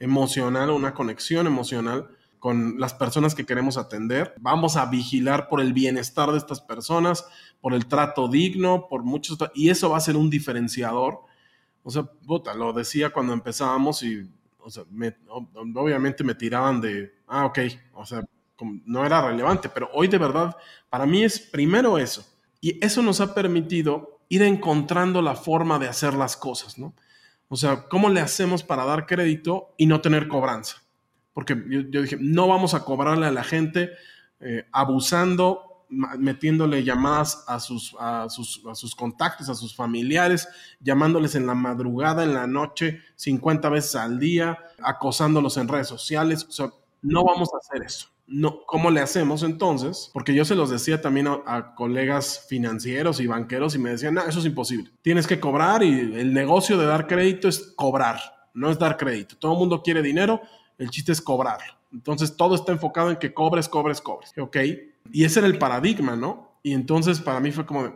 [0.00, 4.34] emocional, una conexión emocional con las personas que queremos atender.
[4.40, 7.26] Vamos a vigilar por el bienestar de estas personas,
[7.60, 9.38] por el trato digno, por muchos...
[9.54, 11.20] Y eso va a ser un diferenciador.
[11.82, 14.84] O sea, puta, lo decía cuando empezábamos y, o sea,
[15.74, 17.58] obviamente me tiraban de, ah, ok,
[17.94, 18.24] o sea,
[18.64, 20.56] no era relevante, pero hoy de verdad,
[20.90, 22.26] para mí es primero eso.
[22.60, 26.94] Y eso nos ha permitido ir encontrando la forma de hacer las cosas, ¿no?
[27.48, 30.82] O sea, ¿cómo le hacemos para dar crédito y no tener cobranza?
[31.32, 33.90] Porque yo, dije, no vamos a cobrarle a la gente
[34.40, 40.46] eh, abusando, metiéndole llamadas a sus, a, sus, a sus contactos, a sus familiares,
[40.80, 46.44] llamándoles en la madrugada, en la noche, 50 veces al día, acosándolos en redes sociales.
[46.46, 50.10] O sea, no vamos a hacer eso no, ¿cómo le hacemos entonces?
[50.12, 54.22] Porque yo se los decía también a, colegas financieros y banqueros y me decían, no,
[54.22, 54.90] eso es imposible.
[55.02, 58.20] Tienes que cobrar y el negocio de dar crédito es cobrar,
[58.52, 59.36] no es dar crédito.
[59.36, 60.42] Todo el mundo quiere dinero,
[60.76, 61.72] el chiste es cobrarlo.
[61.90, 64.32] Entonces todo está enfocado en que cobres, cobres, cobres.
[64.38, 64.58] ¿Ok?
[65.10, 66.52] Y ese era el paradigma, ¿no?
[66.62, 67.94] Y entonces para mí fue como,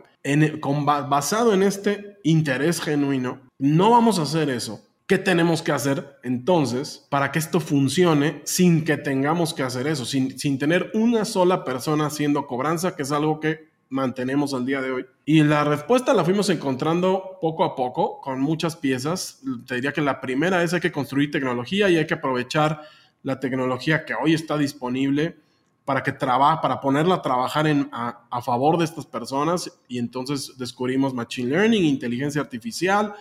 [0.83, 7.05] basado en este interés genuino, no vamos a hacer eso ¿Qué tenemos que hacer entonces
[7.09, 11.65] para que esto funcione sin que tengamos que hacer eso, sin, sin tener una sola
[11.65, 15.05] persona haciendo cobranza, que es algo que mantenemos al día de hoy?
[15.25, 19.41] Y la respuesta la fuimos encontrando poco a poco con muchas piezas.
[19.67, 22.81] Te diría que la primera es hay que construir tecnología y hay que aprovechar
[23.23, 25.35] la tecnología que hoy está disponible
[25.83, 29.99] para que trabaje, para ponerla a trabajar en, a, a favor de estas personas y
[29.99, 33.13] entonces descubrimos machine learning, inteligencia artificial,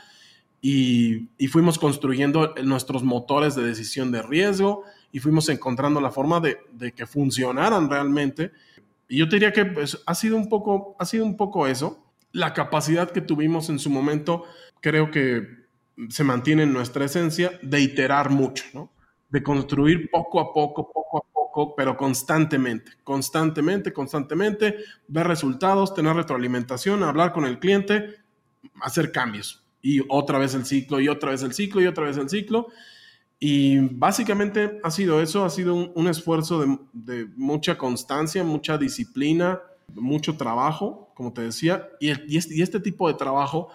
[0.64, 6.92] y, fuimos construyendo nuestros motores de decisión de riesgo y fuimos encontrando la forma de,
[6.92, 8.53] que funcionaran realmente.
[9.09, 12.07] Y yo te diría que pues, ha, sido un poco, ha sido un poco eso.
[12.31, 14.44] La capacidad que tuvimos en su momento
[14.81, 15.48] creo que
[16.09, 18.92] se mantiene en nuestra esencia de iterar mucho, ¿no?
[19.31, 24.77] de construir poco a poco, poco a poco, pero constantemente, constantemente, constantemente,
[25.09, 28.16] ver resultados, tener retroalimentación, hablar con el cliente,
[28.81, 32.16] hacer cambios y otra vez el ciclo, y otra vez el ciclo, y otra vez
[32.16, 32.68] el ciclo.
[33.38, 39.61] Y básicamente ha sido eso, ha sido un, esfuerzo de, mucha constancia, mucha disciplina,
[39.95, 43.68] mucho trabajo, como te decía, y, este, y, este, tipo de trabajo,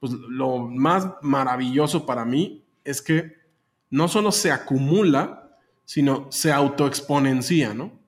[0.00, 3.34] pues lo más maravilloso para mí es que
[3.90, 8.00] no solo se acumula, sino se autoexponencia, ¿no?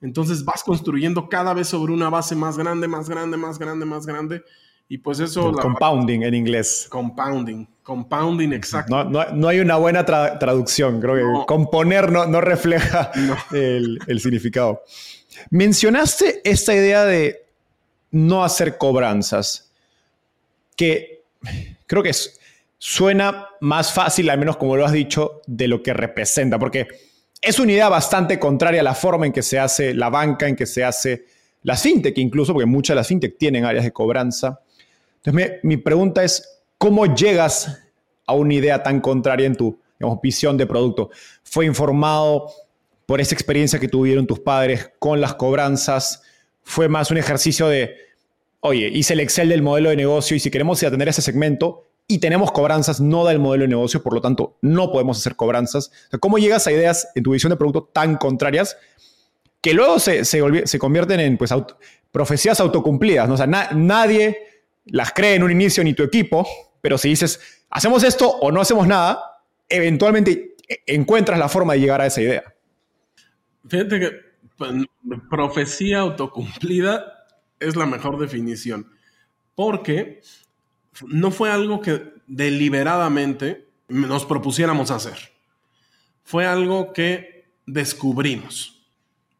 [0.00, 4.06] Entonces vas construyendo cada vez sobre una base más grande, más grande, más grande, más
[4.06, 4.44] grande,
[4.92, 5.52] y pues eso...
[5.52, 6.86] compounding en inglés.
[6.90, 9.04] Compounding, compounding, exacto.
[9.04, 13.10] No, hay una buena traducción, creo que componer no, refleja
[13.52, 14.82] el, significado.
[15.48, 17.46] Mencionaste esta idea de
[18.10, 19.72] no hacer cobranzas,
[20.76, 21.22] que
[21.86, 22.12] creo que
[22.76, 26.86] suena más fácil, al menos como lo has dicho, de lo que representa, porque
[27.40, 30.54] es una idea bastante contraria a la forma en que se hace la banca, en
[30.54, 31.24] que se hace
[31.62, 34.60] la fintech incluso, porque muchas de las fintech tienen áreas de cobranza.
[35.24, 37.78] Entonces, mi, pregunta es, ¿cómo llegas
[38.26, 39.78] a una idea tan contraria en tu
[40.22, 41.10] visión de producto?
[41.44, 42.50] ¿Fue informado
[43.06, 46.22] por esa experiencia que tuvieron tus padres con las cobranzas?
[46.62, 47.96] ¿Fue más un ejercicio de
[48.62, 52.18] oye, hice el Excel del modelo de negocio y si queremos atender ese segmento y
[52.18, 55.90] tenemos cobranzas, no da el modelo de negocio, por lo tanto, no podemos hacer cobranzas.
[56.20, 58.76] ¿Cómo llegas a ideas en tu visión de producto tan contrarias
[59.60, 61.52] que luego se, se, convierten en pues,
[62.10, 63.28] profecías autocumplidas?
[63.28, 63.36] ¿no?
[63.36, 64.38] Sea, nadie
[64.86, 66.46] las cree en un inicio ni tu equipo,
[66.80, 67.40] pero si dices,
[67.70, 72.54] hacemos esto o no hacemos nada, eventualmente encuentras la forma de llegar a esa idea.
[73.68, 74.10] Fíjate que
[74.56, 74.72] pues,
[75.30, 77.26] profecía autocumplida
[77.60, 78.90] es la mejor definición,
[79.54, 80.20] porque
[81.06, 85.32] no fue algo que deliberadamente nos propusiéramos hacer,
[86.24, 88.86] fue algo que descubrimos.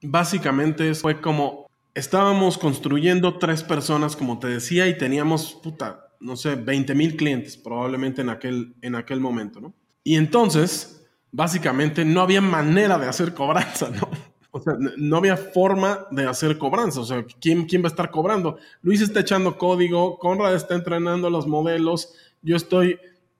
[0.02, 6.54] Básicamente fue como estábamos construyendo tres personas, como te decía, y teníamos, puta, no sé,
[6.54, 9.74] 20 mil clientes probablemente en aquel, en aquel momento, ¿no?
[10.04, 14.08] Y entonces, básicamente, no había manera de hacer cobranza, ¿no?
[14.54, 17.00] O sea, no había forma de hacer cobranza.
[17.00, 18.58] O sea, ¿quién, quién va a estar cobrando?
[18.82, 22.98] Luis está echando código, Conrad está entrenando los modelos, yo estoy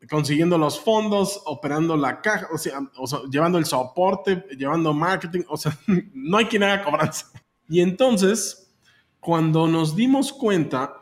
[0.09, 5.43] consiguiendo los fondos, operando la caja, o sea, o sea, llevando el soporte, llevando marketing,
[5.49, 5.77] o sea,
[6.15, 7.27] no hay quien haga cobranza.
[7.69, 8.73] Y entonces,
[9.21, 10.95] cuando nos dimos cuenta,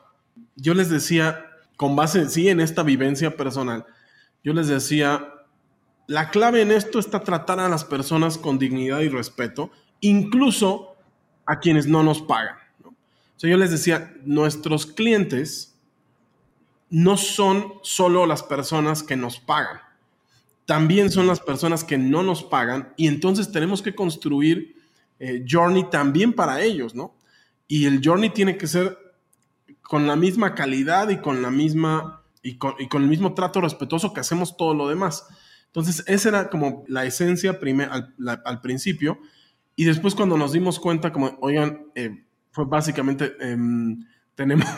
[0.56, 1.46] yo les decía,
[1.76, 3.86] con base, sí, en esta vivencia personal,
[4.44, 5.32] yo les decía,
[6.06, 9.70] la clave en esto está tratar a las personas con dignidad y respeto
[10.00, 10.96] incluso
[11.46, 12.56] a quienes no nos pagan.
[12.82, 12.88] ¿no?
[12.88, 12.94] O
[13.36, 15.78] sea, yo les decía, nuestros clientes
[16.88, 19.80] no son solo las personas que nos pagan,
[20.66, 24.79] también son las personas que no nos pagan y entonces tenemos que construir
[25.20, 27.16] eh, journey también para ellos, ¿no?
[27.68, 28.98] Y el journey tiene que ser
[29.82, 34.20] con la misma calidad y con la misma y con, el mismo trato respetuoso que
[34.20, 35.26] hacemos todo lo demás.
[35.66, 39.20] Entonces, esa era como la esencia al, al principio
[39.80, 44.04] y después cuando nos dimos cuenta, como, oigan, eh, fue básicamente, em,
[44.34, 44.68] tenemos,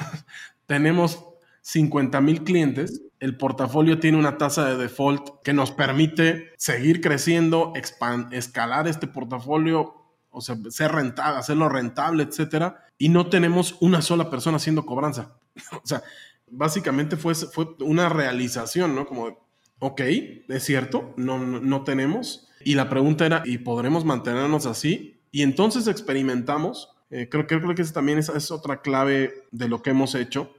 [0.66, 1.24] tenemos
[1.62, 7.72] 50 mil clientes, el portafolio tiene una tasa de default que nos permite seguir creciendo,
[7.74, 10.01] escalar este portafolio,
[10.32, 15.36] o sea, ser rentable, hacerlo rentable, etcétera, y no tenemos una sola persona haciendo cobranza.
[15.72, 16.02] o sea,
[16.50, 19.06] básicamente fue, fue una realización, ¿no?
[19.06, 19.46] Como,
[19.78, 20.00] ok,
[20.48, 25.20] es cierto, no, no tenemos, y la pregunta era, ¿y podremos mantenernos así?
[25.30, 29.82] Y entonces experimentamos, eh, creo, creo que esa también es, es, otra clave de lo
[29.82, 30.54] que hemos hecho,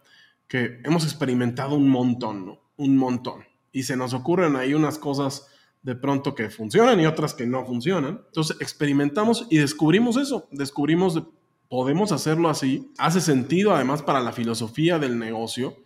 [0.47, 2.59] que hemos experimentado un montón, ¿no?
[2.75, 3.45] Un montón.
[3.71, 5.47] Y se nos ocurren ahí unas cosas
[5.83, 8.21] de pronto que funcionan y otras que no funcionan.
[8.25, 11.21] Entonces experimentamos y descubrimos eso, descubrimos
[11.69, 12.91] podemos hacerlo así.
[12.97, 15.77] Hace sentido además para la filosofía del negocio,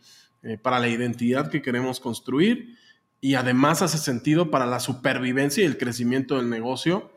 [0.44, 2.76] eh, para la identidad que queremos construir
[3.22, 7.12] y además hace sentido para la supervivencia y el crecimiento del negocio.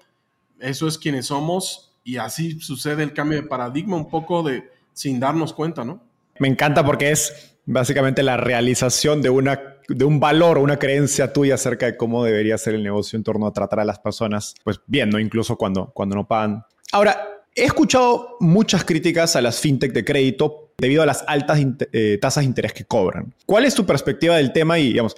[0.58, 5.20] Eso es quienes somos y así sucede el cambio de paradigma un poco de sin
[5.20, 6.02] darnos cuenta, ¿no?
[6.38, 9.60] Me encanta porque es básicamente la realización de, una,
[9.94, 13.22] de un valor o una creencia tuya acerca de cómo debería ser el negocio en
[13.22, 15.18] torno a tratar a las personas, pues bien, ¿no?
[15.18, 16.64] Incluso cuando, cuando no pagan.
[16.92, 21.60] Ahora, he escuchado muchas críticas a las fintech de crédito debido a las altas
[21.92, 23.34] eh, tasas de interés que cobran.
[23.46, 25.16] ¿Cuál es tu perspectiva del tema y, digamos,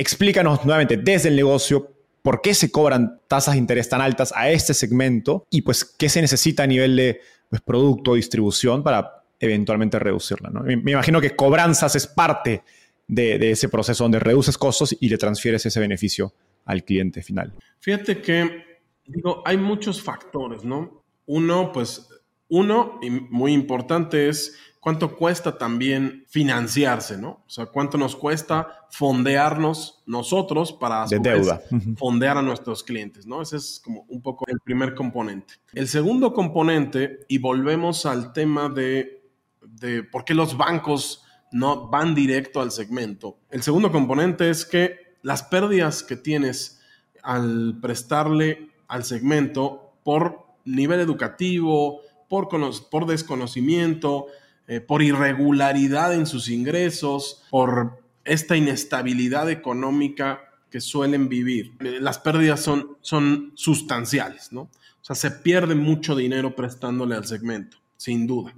[0.00, 4.48] Explícanos nuevamente desde el negocio por qué se cobran tasas de interés tan altas a
[4.48, 9.98] este segmento y pues qué se necesita a nivel de pues, producto, distribución para eventualmente
[9.98, 10.48] reducirla.
[10.48, 12.62] Me, imagino que cobranzas es parte
[13.10, 16.32] de, ese proceso donde reduces costos y le transfieres ese beneficio
[16.64, 17.52] al cliente final.
[17.80, 21.02] Fíjate que, digo, hay muchos factores, ¿no?
[21.26, 22.08] Uno, pues,
[22.48, 27.42] uno, y muy importante es cuánto cuesta también financiarse, ¿no?
[27.46, 31.60] O sea, cuánto nos cuesta fondearnos nosotros para de deuda.
[31.96, 33.42] fondear a nuestros clientes, ¿no?
[33.42, 35.54] Ese es como un poco el primer componente.
[35.72, 39.24] El segundo componente, y volvemos al tema de,
[39.62, 43.38] de por qué los bancos no van directo al segmento.
[43.50, 46.80] El segundo componente es que las pérdidas que tienes
[47.22, 54.26] al prestarle al segmento por nivel educativo, por, desconocimiento,
[54.66, 61.72] eh, por irregularidad en sus ingresos, por esta inestabilidad económica que suelen vivir.
[61.80, 64.62] Eh, las pérdidas son, son sustanciales, ¿no?
[64.62, 68.54] O sea, se pierde mucho dinero prestándole al segmento, sin duda.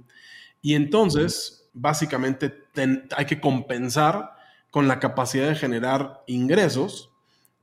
[0.61, 2.65] Y entonces, básicamente,
[3.15, 4.35] hay que compensar
[4.71, 7.11] con la capacidad de generar ingresos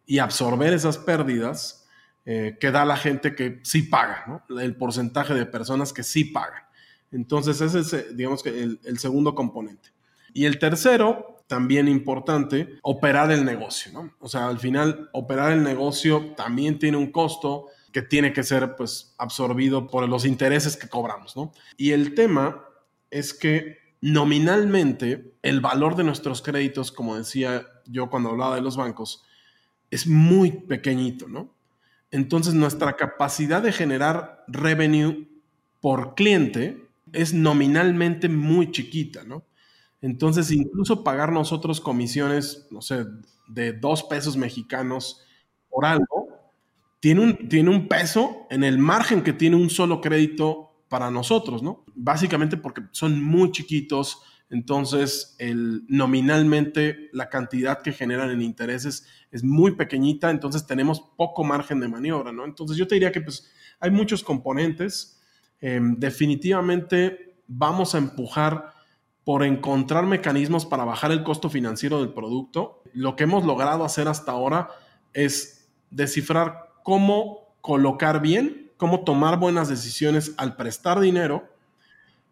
[0.07, 1.89] y absorber esas pérdidas
[2.27, 4.45] eh, que da la gente que sí paga.
[4.49, 6.63] El porcentaje de personas que sí pagan.
[7.11, 9.91] Entonces, ese es, eh, digamos que el, segundo componente.
[10.33, 14.15] Y el tercero, también importante, operar el negocio, ¿no?
[14.21, 18.77] O sea, al final, operar el negocio también tiene un costo que tiene que ser,
[18.77, 21.53] pues, absorbido por los intereses que cobramos, ¿no?
[21.77, 22.65] Y el tema
[23.11, 28.77] es que nominalmente el valor de nuestros créditos, como decía yo cuando hablaba de los
[28.77, 29.25] bancos,
[29.91, 31.55] es muy pequeñito, ¿no?
[32.11, 35.29] Entonces nuestra capacidad de generar revenue
[35.81, 39.45] por cliente es nominalmente muy chiquita, ¿no?
[40.01, 43.05] Entonces incluso pagar nosotros comisiones, no sé,
[43.49, 45.23] de dos pesos mexicanos
[45.69, 46.29] por algo,
[47.01, 51.63] tiene un, tiene un peso en el margen que tiene un solo crédito para nosotros,
[51.63, 51.85] ¿no?
[52.03, 59.45] Básicamente porque son muy chiquitos, entonces el, nominalmente la cantidad que generan en intereses es
[59.45, 62.45] muy pequeñita, entonces tenemos poco margen de maniobra, ¿no?
[62.45, 65.21] Entonces yo te diría que pues hay muchos componentes,
[65.61, 68.73] em, definitivamente vamos a empujar
[69.25, 72.83] por encontrar mecanismos para bajar el costo financiero del producto.
[72.93, 74.69] Lo que hemos logrado hacer hasta ahora
[75.13, 81.47] es descifrar cómo colocar bien cómo tomar buenas decisiones al prestar dinero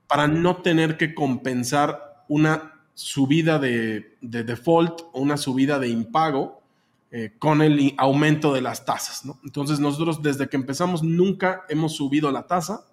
[0.09, 6.63] para no tener que compensar una subida de, default o una subida de impago
[7.11, 9.23] eh, con el aumento de las tasas.
[9.45, 12.87] Entonces nosotros desde que empezamos nunca hemos subido la tasa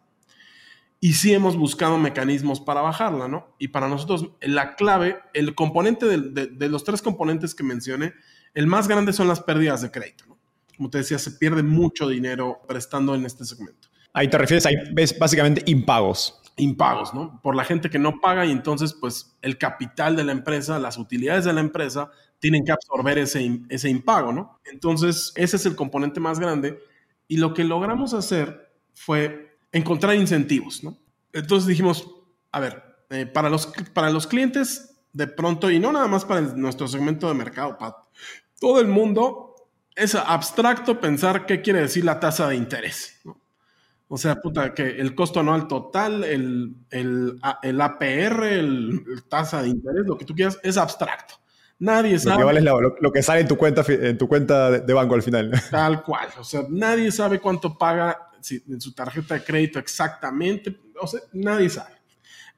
[0.99, 3.27] y sí hemos buscado mecanismos para bajarla.
[3.27, 3.55] ¿no?
[3.57, 8.13] Y para nosotros la clave, el componente de, de los tres componentes que mencioné,
[8.53, 10.25] el más grande son las pérdidas de crédito.
[10.27, 10.35] ¿no?
[10.75, 13.87] como te decía, se pierde mucho dinero prestando en este segmento.
[14.13, 16.41] Ahí te refieres, ahí ves básicamente impagos.
[16.57, 17.41] Impagos, ¿no?
[17.41, 20.97] Por la gente que no paga y entonces pues el capital de la empresa, las
[20.97, 24.59] utilidades de la empresa tienen que absorber ese, ese impago, ¿no?
[24.65, 26.79] Entonces ese es el componente más grande
[27.27, 30.97] y lo que logramos hacer fue encontrar incentivos, ¿no?
[31.33, 32.09] Entonces dijimos,
[32.51, 36.41] a ver, eh, para, los, para los clientes de pronto, y no nada más para
[36.41, 37.77] nuestro segmento de mercado,
[38.59, 39.55] todo el mundo
[39.95, 43.21] es abstracto pensar qué quiere decir la tasa de interés.
[44.07, 49.69] O sea, puta, que el costo anual total, el, el, el APR, el, tasa de
[49.69, 51.35] interés, lo que tú quieras, es abstracto.
[51.79, 52.35] Nadie sabe.
[52.35, 55.23] Lo que, vale lo, que sale en tu cuenta, en tu cuenta de, banco al
[55.23, 55.51] final.
[55.71, 56.29] Tal cual.
[56.39, 60.79] O sea, nadie sabe cuánto paga en su tarjeta de crédito exactamente.
[61.01, 61.95] O sea, nadie sabe.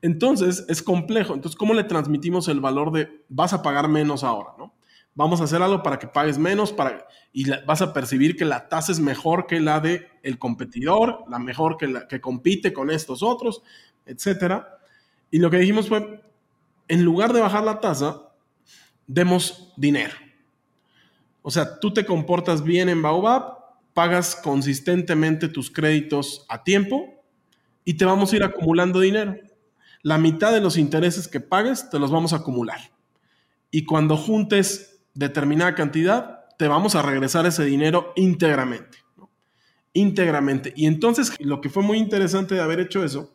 [0.02, 1.34] Entonces, es complejo.
[1.34, 4.77] Entonces, ¿cómo le transmitimos el valor de vas a pagar menos ahora, no?
[5.18, 8.70] Vamos a hacer algo para que pagues menos para, y vas a percibir que la
[8.70, 12.92] tasa es mejor que la de el competidor, la mejor que la que compite con
[12.92, 13.64] estos otros,
[14.06, 14.78] etcétera.
[15.32, 16.22] Y lo que dijimos fue,
[16.88, 18.30] en lugar de bajar la tasa,
[19.08, 20.14] demos dinero.
[21.42, 23.58] O sea, tú te comportas bien en Baobab,
[23.96, 27.24] pagas consistentemente tus créditos a tiempo
[27.84, 29.36] y te vamos a ir acumulando dinero.
[30.04, 32.92] La mitad de los intereses que pagues te los vamos a acumular.
[33.72, 39.00] Y cuando juntes determinada cantidad, te vamos a regresar ese dinero íntegramente.
[39.94, 40.74] Íntegramente.
[40.76, 43.34] Y entonces lo que fue muy interesante de haber hecho eso,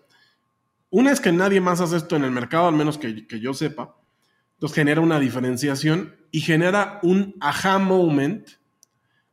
[0.90, 3.52] una es que nadie más hace esto en el mercado, al menos que, que yo
[3.52, 3.96] sepa,
[4.54, 8.46] entonces genera una diferenciación y genera un aha moment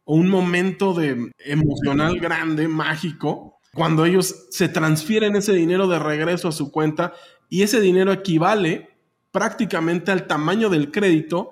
[0.06, 6.48] o un momento de emocional grande, mágico, cuando ellos se transfieren ese dinero de regreso
[6.48, 7.14] a su cuenta
[7.48, 8.90] y ese dinero equivale
[9.32, 11.52] prácticamente al tamaño del crédito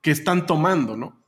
[0.00, 1.20] que están tomando, ¿no?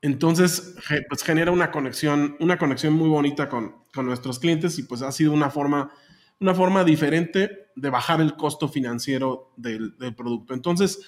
[0.00, 0.76] Entonces,
[1.08, 5.32] pues genera una conexión, una conexión muy bonita con, nuestros clientes y pues ha sido
[5.32, 5.90] una forma,
[6.38, 10.54] una forma diferente de bajar el costo financiero del, producto.
[10.54, 11.00] Entonces,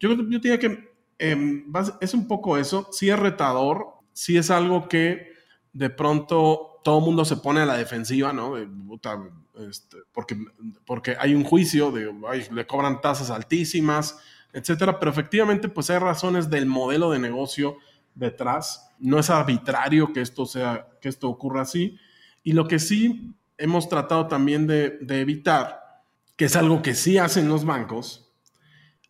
[0.00, 4.88] yo, yo diría que em, es un poco eso, sí es retador, sí es algo
[4.88, 5.32] que
[5.72, 8.56] de pronto todo el mundo se pone a la defensiva, ¿no?
[8.56, 10.36] Este, porque,
[10.84, 14.18] porque hay un juicio de, ay, le cobran tasas altísimas,
[14.54, 14.98] etcétera.
[14.98, 17.76] Pero efectivamente, pues hay razones del modelo de negocio
[18.14, 18.90] detrás.
[18.98, 21.98] No es arbitrario que esto sea, que esto ocurra así.
[22.42, 26.02] Y lo que sí hemos tratado también de, evitar,
[26.36, 28.32] que es algo que sí hacen los bancos,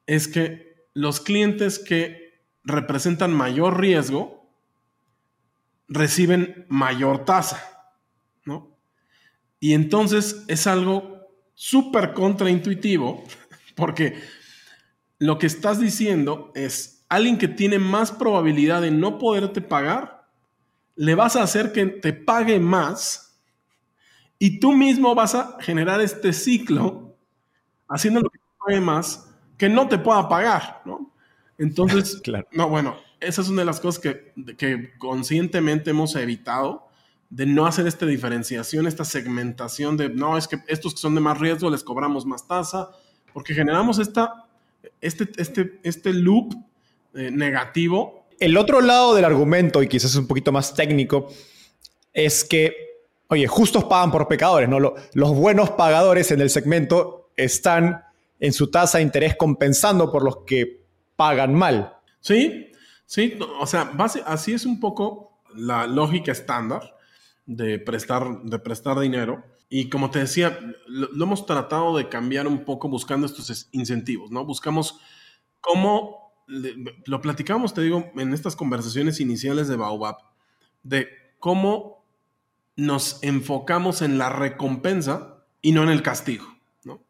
[0.07, 4.51] es que los clientes que representan mayor riesgo
[5.88, 7.62] reciben mayor tasa,
[8.45, 8.78] ¿no?
[9.61, 13.24] Y entonces es algo súper contraintuitivo,
[13.74, 14.22] porque
[15.19, 20.27] lo que estás diciendo es, alguien que tiene más probabilidad de no poderte pagar,
[20.97, 23.41] le vas a hacer que te pague más
[24.39, 27.17] y tú mismo vas a generar este ciclo
[27.89, 31.12] haciendo lo que te pague más que no te pueda pagar, ¿no?
[31.59, 32.47] Entonces, claro.
[32.53, 36.89] no, bueno, esa es una de las cosas que, que conscientemente hemos evitado
[37.31, 41.21] de no hacer esta diferenciación, esta segmentación de, no, es que estos que son de
[41.21, 42.91] más riesgo les cobramos más tasa,
[43.33, 44.43] porque generamos esta
[45.01, 46.55] este, este, este loop
[47.14, 48.26] eh, negativo.
[48.41, 51.28] El otro lado del argumento, y quizás es un poquito más técnico,
[52.12, 52.74] es que,
[53.28, 54.78] oye, justos pagan por pecadores, ¿no?
[54.80, 58.05] Los buenos pagadores en el segmento están
[58.41, 60.85] en su tasa de interés compensando por los que
[61.16, 61.97] pagan mal.
[62.20, 62.72] Sí,
[63.07, 63.93] sí, o sea,
[64.26, 66.97] así es un poco la lógica estándar
[67.47, 69.45] de prestar, de prestar dinero.
[69.69, 74.45] Y como te decía, lo, hemos tratado de cambiar un poco buscando estos incentivos, ¿no?
[74.45, 75.01] Buscamos
[75.61, 80.17] cómo, lo platicamos, te digo, en estas conversaciones iniciales de Baobab,
[80.83, 81.09] de
[81.39, 82.05] cómo
[82.77, 86.47] nos enfocamos en la recompensa y no en el castigo,
[86.85, 87.03] ¿no?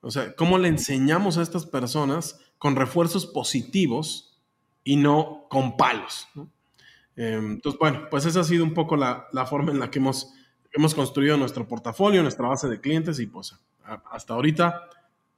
[0.00, 4.38] O sea, cómo le enseñamos a estas personas con refuerzos positivos
[4.84, 6.50] y no con palos, ¿no?
[7.18, 10.32] Em, entonces, bueno, pues esa ha sido un poco la, forma en la que hemos,
[10.72, 13.54] hemos construido nuestro portafolio, nuestra base de clientes y pues
[14.10, 14.88] hasta ahorita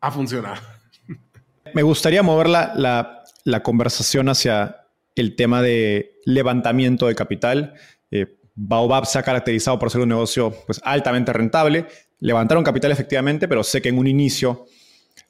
[0.01, 0.61] ha funcionado.
[1.75, 3.25] Me gustaría mover la,
[3.63, 7.75] conversación hacia el tema de levantamiento de capital.
[8.11, 11.87] Eh, Baobab se ha caracterizado por ser un negocio pues, altamente rentable.
[12.19, 14.67] Levantaron capital efectivamente, pero sé que en un inicio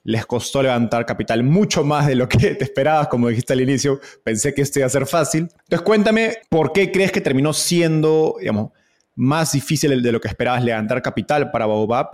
[0.05, 4.01] les costó levantar capital mucho más de lo que te esperabas, como dijiste al inicio,
[4.25, 5.49] pensé que esto iba a ser fácil.
[5.65, 8.71] Entonces cuéntame, ¿por qué crees que terminó siendo, digamos,
[9.15, 12.09] más difícil de lo que esperabas levantar capital para Baobab?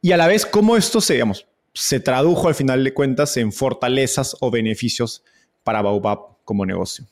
[0.00, 1.22] Y a la vez, ¿cómo esto se,
[1.74, 5.24] se tradujo al final de cuentas en fortalezas o beneficios
[5.62, 7.06] para Baobab como negocio?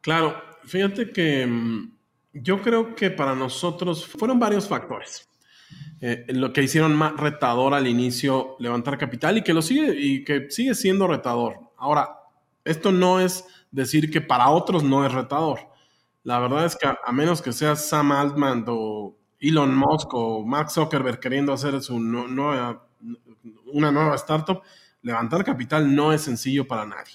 [0.00, 1.92] Claro, fíjate que mm,
[2.34, 5.28] yo creo que para nosotros fueron varios factores.
[6.00, 10.24] Eh, lo que hicieron más retador al inicio levantar capital y que lo sigue y
[10.24, 11.72] que sigue siendo retador.
[11.76, 12.18] Ahora,
[12.64, 15.60] esto no es decir que para otros no es retador.
[16.24, 20.70] La verdad es que a, menos que sea Sam Altman o Elon Musk o Mark
[20.70, 22.86] Zuckerberg queriendo hacer su nueva,
[23.72, 24.62] una nueva startup,
[25.02, 27.12] levantar capital no es sencillo para nadie.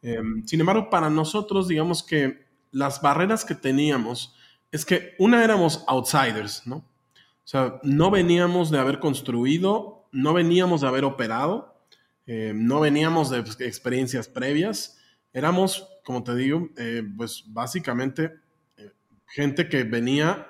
[0.00, 4.34] Em, sin embargo, para nosotros, digamos que las barreras que teníamos
[4.70, 6.76] es que una éramos outsiders, ¿no?
[6.76, 11.78] O sea, no veníamos de haber construido, no veníamos de haber operado,
[12.26, 14.98] eh, no veníamos de pues, experiencias previas.
[15.32, 18.32] Éramos, como te digo, eh, pues básicamente
[18.78, 18.92] eh,
[19.26, 20.46] gente que venía,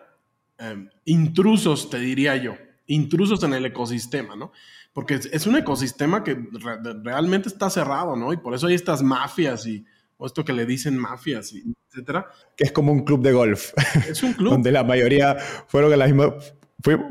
[1.05, 2.55] intrusos, te diría yo,
[2.87, 4.53] intrusos en el ecosistema, ¿no?
[4.93, 6.39] Porque es, un ecosistema que
[7.03, 8.33] realmente está cerrado, ¿no?
[8.33, 9.85] Y por eso hay estas mafias y,
[10.17, 12.29] o esto que le dicen mafias, y etcétera.
[12.57, 13.73] Que es como un club de golf.
[14.09, 14.51] Es un club.
[14.53, 16.37] donde la mayoría fueron a la misma,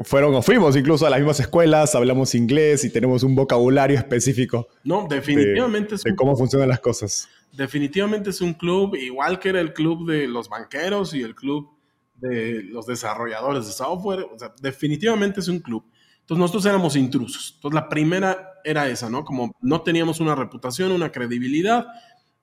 [0.06, 4.70] fueron o fuimos incluso a las mismas escuelas, hablamos inglés y tenemos un vocabulario específico.
[4.86, 7.28] No, definitivamente de, es cómo funcionan las cosas.
[7.52, 11.70] Definitivamente es un club, igual que era el club de los banqueros y el club
[12.16, 14.28] de los desarrolladores de software.
[14.34, 15.84] O sea, definitivamente es un club.
[16.20, 17.54] Entonces nosotros éramos intrusos.
[17.56, 19.24] Entonces la primera era esa, ¿no?
[19.24, 21.88] Como no teníamos una reputación, una credibilidad,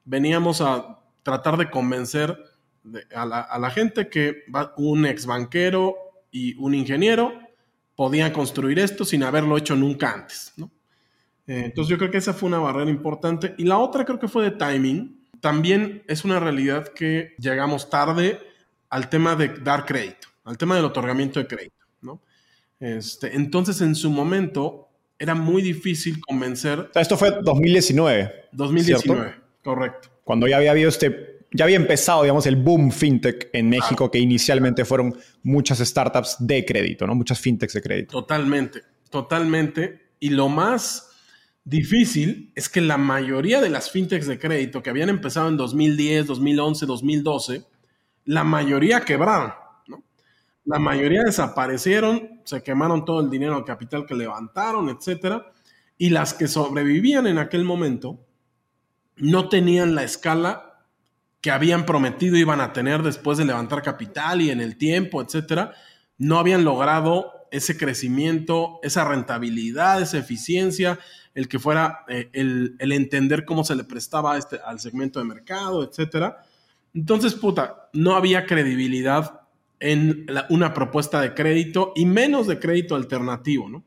[0.05, 2.39] veníamos a tratar de convencer
[3.15, 4.45] a, la, a, la, gente que
[4.77, 5.97] un ex banquero
[6.31, 7.33] y un ingeniero
[7.95, 10.55] podían construir esto sin haberlo hecho nunca antes.
[11.47, 13.55] Eh, entonces yo creo que esa fue una barrera importante.
[13.59, 15.25] Y la otra creo que fue de timing.
[15.41, 18.41] También es una realidad que llegamos tarde
[18.89, 21.75] al tema de dar crédito, al tema del otorgamiento de crédito.
[22.81, 24.89] Este, entonces en su momento
[25.19, 26.91] era muy difícil convencer.
[26.95, 28.49] esto fue 2019.
[28.53, 30.09] 2019, correcto.
[30.23, 34.19] Cuando ya había habido este ya había empezado, digamos, el boom fintech en México, que
[34.19, 37.15] inicialmente fueron muchas startups de crédito, ¿no?
[37.15, 38.11] Muchas fintechs de crédito.
[38.11, 40.01] Totalmente, totalmente.
[40.19, 41.14] Y lo más
[41.65, 46.27] difícil es que la mayoría de las fintechs de crédito que habían empezado en 2010,
[46.27, 47.65] 2011, 2012,
[48.27, 49.53] la mayoría quebraron,
[49.89, 50.05] ¿no?
[50.65, 55.53] La mayoría desaparecieron, se quemaron todo el dinero, el capital que levantaron, etcétera.
[55.97, 58.21] Y las que sobrevivían en aquel momento
[59.17, 60.87] no tenían la escala
[61.41, 65.75] que habían prometido iban a tener después de levantar capital y en el tiempo, etcétera,
[66.17, 70.99] no habían logrado ese crecimiento, esa rentabilidad, esa eficiencia,
[71.35, 75.83] el que fuera eh, el, entender cómo se le prestaba este, al segmento de mercado,
[75.83, 76.43] etcétera.
[76.95, 79.43] Entonces, puta, no había credibilidad
[79.81, 83.85] en una propuesta de crédito y menos de crédito alternativo, ¿no?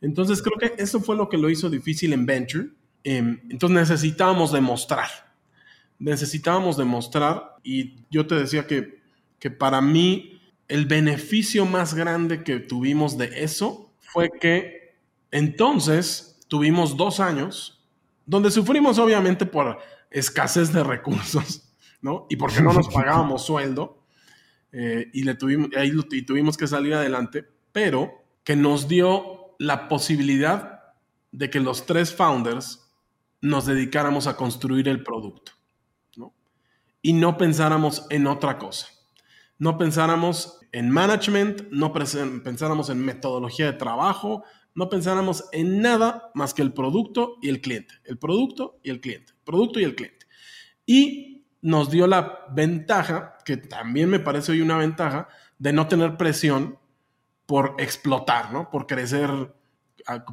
[0.00, 2.68] Entonces, creo que eso fue lo que lo hizo difícil en Venture.
[3.04, 5.08] Em, entonces, necesitábamos demostrar
[5.98, 9.00] necesitábamos demostrar, y yo te decía que,
[9.38, 14.94] que para mí el beneficio más grande que tuvimos de eso fue que
[15.30, 17.86] entonces tuvimos dos años
[18.26, 19.78] donde sufrimos obviamente por
[20.10, 22.26] escasez de recursos, ¿no?
[22.28, 24.02] Y porque no nos pagábamos sueldo
[24.72, 29.88] eh, y, le tuvimos, ahí y tuvimos que salir adelante, pero que nos dio la
[29.88, 30.82] posibilidad
[31.32, 32.90] de que los tres founders
[33.40, 35.52] nos dedicáramos a construir el producto
[37.02, 38.88] y no pensáramos en otra cosa.
[39.58, 44.44] No pensáramos en management, no pensáramos en metodología de trabajo,
[44.78, 49.00] no pensáramos en nada más que el producto y el cliente, el producto y el
[49.00, 50.26] cliente, producto y el cliente.
[50.86, 55.26] Y nos dio la ventaja, que también me parece hoy una ventaja,
[55.58, 56.78] de no tener presión
[57.44, 58.70] por explotar, ¿no?
[58.70, 59.28] Por crecer,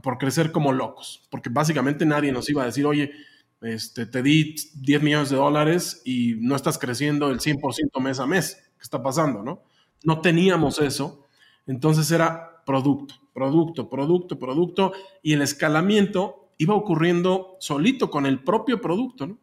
[0.04, 1.28] por crecer como locos.
[1.32, 3.14] Porque básicamente nadie nos iba a decir, oye,
[3.62, 8.28] este, te di 10 millones de dólares y no estás creciendo el 100% mes a
[8.28, 8.58] mes.
[8.78, 9.64] ¿Qué está pasando, no?
[10.04, 11.26] No teníamos eso.
[11.66, 14.94] Entonces era producto, producto, producto, producto.
[15.22, 19.38] Y el escalamiento iba ocurriendo solito con el propio producto.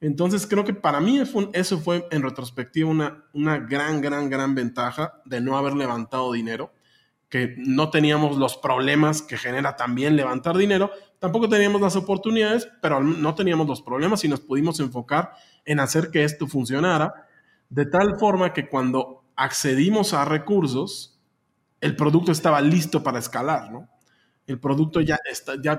[0.00, 1.20] Entonces creo que para mí
[1.52, 6.72] eso fue en retrospectiva una, una gran, gran, gran ventaja de no haber levantado dinero,
[7.28, 13.00] que no teníamos los problemas que genera también levantar dinero, tampoco teníamos las oportunidades, pero
[13.02, 15.32] no teníamos los problemas y nos pudimos enfocar
[15.64, 17.26] en hacer que esto funcionara,
[17.70, 21.13] de tal forma que cuando accedimos a recursos,
[21.84, 23.90] el producto estaba listo para escalar, ¿no?
[24.46, 25.18] El producto ya,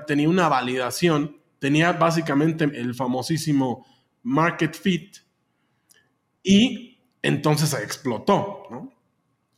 [0.06, 3.84] tenía una validación, tenía básicamente el famosísimo
[4.22, 5.16] market fit
[6.44, 8.92] y entonces explotó, ¿no?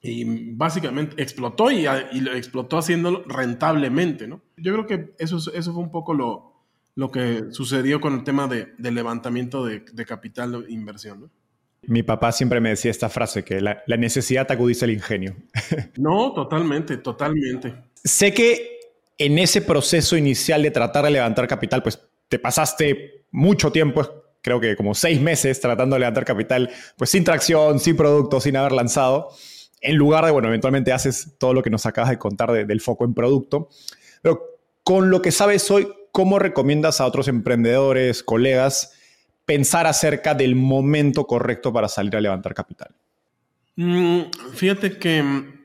[0.00, 4.40] Y básicamente explotó y, lo explotó haciéndolo rentablemente, ¿no?
[4.56, 9.66] Yo creo que eso, fue un poco lo, que sucedió con el tema de, levantamiento
[9.66, 11.30] de, capital e inversión, ¿no?
[11.82, 15.36] Mi papá siempre me decía esta frase, que la, la necesidad acudice al ingenio.
[15.96, 17.74] No, totalmente, totalmente.
[18.04, 18.78] Sé que
[19.16, 24.60] en ese proceso inicial de tratar de levantar capital, pues te pasaste mucho tiempo creo
[24.60, 28.72] que como seis meses tratando de levantar capital, pues sin tracción, sin producto, sin haber
[28.72, 29.30] lanzado,
[29.80, 33.04] en lugar de, bueno, eventualmente haces todo lo que nos acabas de contar del foco
[33.04, 33.68] en producto.
[34.22, 34.42] Pero
[34.82, 38.94] con lo que sabes hoy, ¿cómo recomiendas a otros emprendedores, colegas,
[39.48, 42.94] pensar acerca del momento correcto para salir a levantar capital?
[43.76, 45.60] Mm, fíjate que mm,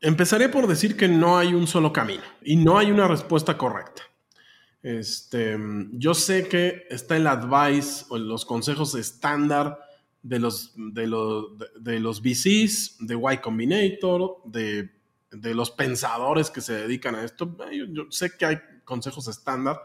[0.00, 4.04] empezaré por decir que no hay un solo camino y no hay una respuesta correcta.
[4.82, 5.58] Este,
[5.92, 9.80] yo sé que está el advice o los consejos estándar
[10.22, 11.44] de los, de los,
[11.78, 14.88] de, los VCs, de Y Combinator, de,
[15.30, 17.54] de, los pensadores que se dedican a esto.
[17.92, 19.78] Yo, sé que hay consejos estándar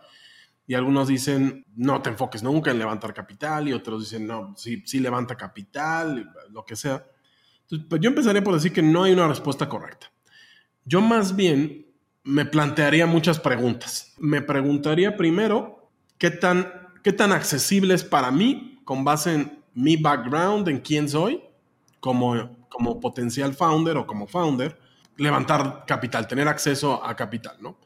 [0.72, 4.82] y algunos dicen no te enfoques nunca en levantar capital y otros dicen no, sí,
[4.86, 7.06] sí levanta capital, lo que sea.
[7.64, 10.14] Entonces, pues yo empezaré por decir que no hay una respuesta correcta.
[10.86, 11.88] Yo más bien
[12.24, 14.14] me plantearía muchas preguntas.
[14.18, 16.72] Me preguntaría primero qué tan,
[17.04, 21.44] qué tan accesible es para mí, con base en mi background, en quién soy,
[22.00, 24.80] como, como potencial founder o como founder,
[25.18, 27.78] levantar capital, tener acceso a capital, ¿no?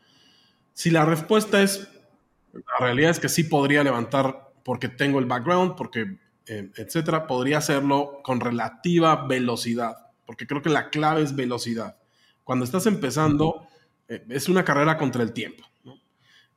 [0.73, 1.89] Si la respuesta es,
[2.55, 7.59] la realidad es que sí podría levantar porque tengo el background, porque, eh, etcétera, podría
[7.59, 11.97] hacerlo con relativa velocidad, porque creo que la clave es velocidad.
[12.43, 13.67] Cuando estás empezando,
[14.07, 15.63] eh, es una carrera contra el tiempo.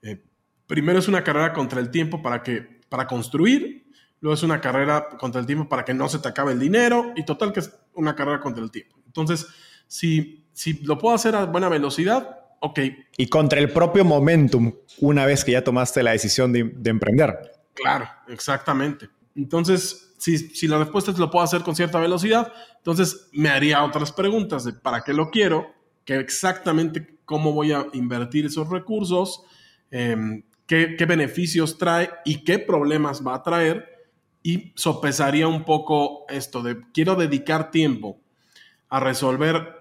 [0.02, 0.22] Eh,
[0.66, 3.90] primero es una carrera contra el tiempo para, que, para construir,
[4.20, 7.12] luego es una carrera contra el tiempo para que no se te acabe el dinero
[7.16, 8.96] y total que es una carrera contra el tiempo.
[9.06, 9.46] Entonces,
[9.86, 12.80] si, si lo puedo hacer a buena velocidad, ok.
[13.16, 17.52] Y contra el propio momentum, una vez que ya tomaste la decisión de, emprender.
[17.74, 19.08] Claro, exactamente.
[19.34, 23.84] Entonces, si, si, la respuesta es lo puedo hacer con cierta velocidad, entonces me haría
[23.84, 25.72] otras preguntas de para qué lo quiero,
[26.04, 29.42] qué exactamente cómo voy a invertir esos recursos,
[29.90, 33.86] em, qué, beneficios trae y qué problemas va a traer.
[34.42, 38.18] Y sopesaría un poco esto de quiero dedicar tiempo
[38.88, 39.77] a resolver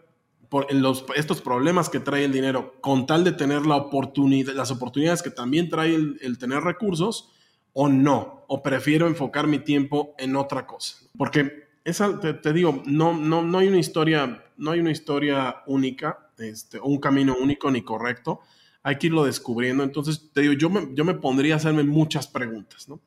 [0.50, 5.32] por, los, estos problemas que trae el dinero con tal de tener las oportunidades que
[5.32, 7.32] también trae el, tener recursos
[7.74, 10.98] o no, o prefiero enfocar mi tiempo en otra cosa.
[11.18, 15.64] Porque esa, te, te, digo, no, no, no, hay una historia, no hay una historia
[15.68, 18.42] única este, un camino único ni correcto.
[18.84, 19.84] Hay que irlo descubriendo.
[19.84, 23.02] Entonces, te digo, yo me, yo me pondría a hacerme muchas preguntas, ¿no?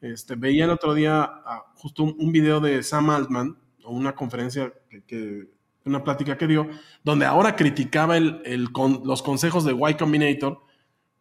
[0.00, 4.72] Este, veía el otro día ah, justo un, video de Sam Altman, o una conferencia,
[5.06, 5.48] que,
[5.84, 6.68] una plática que dio,
[7.02, 8.68] donde ahora criticaba el, el
[9.04, 10.62] los consejos de Y Combinator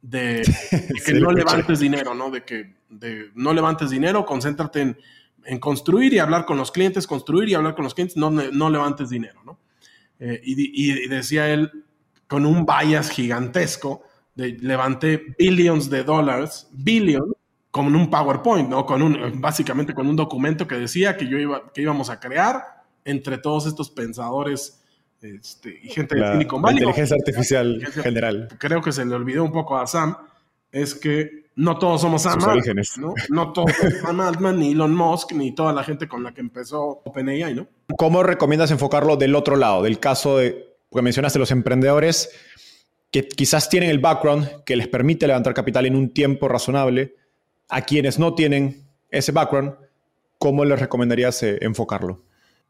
[0.02, 0.44] de,
[1.06, 2.30] que no levantes dinero, ¿no?
[2.30, 4.98] De que de, no levantes dinero, concéntrate en,
[5.46, 8.70] en, construir y hablar con los clientes, construir y hablar con los clientes, no, no
[8.70, 9.60] levantes dinero, ¿no?
[10.20, 11.72] Eh, y, decía él,
[12.28, 14.04] con un bias gigantesco,
[14.36, 17.34] de, levanté billions de dólares, billion,
[17.72, 18.86] con un PowerPoint, ¿no?
[18.86, 22.73] Con un, básicamente con un documento que decía que, yo iba, que íbamos a crear
[23.06, 24.82] entre todos estos pensadores
[25.22, 26.80] este, y gente de Silicon Valley.
[26.80, 28.50] inteligencia artificial general.
[28.60, 30.18] Creo que se le olvidó un poco a Sam,
[30.72, 33.14] es que no todos somos Sam Altman, ¿no?
[33.30, 36.42] No todos somos Sam Altman, ni Elon Musk, ni toda la gente con la que
[36.42, 37.68] empezó OpenAI, ¿no?
[37.98, 42.32] ¿Cómo recomiendas enfocarlo del otro lado, del caso de, porque mencionaste los emprendedores,
[43.12, 47.16] que quizás tienen el background que les permite levantar capital en un tiempo razonable,
[47.70, 49.76] a quienes no tienen ese background,
[50.40, 52.24] ¿cómo les recomendarías eh, enfocarlo?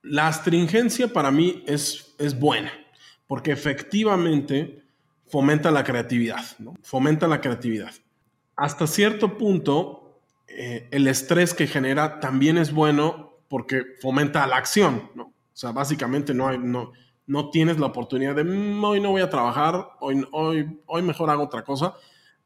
[0.04, 2.72] La astringencia para mí es, es buena,
[3.26, 4.84] porque efectivamente
[5.28, 6.76] fomenta la creatividad, ¿no?
[6.84, 7.91] fomenta la creatividad.
[8.56, 15.10] Hasta cierto punto, eh, el estrés que genera también es bueno porque fomenta la acción,
[15.16, 15.24] ¿no?
[15.24, 16.91] O sea, básicamente no, no,
[17.26, 21.30] no tienes la oportunidad de mm, hoy no voy a trabajar, hoy, hoy, hoy mejor
[21.30, 21.93] hago otra cosa,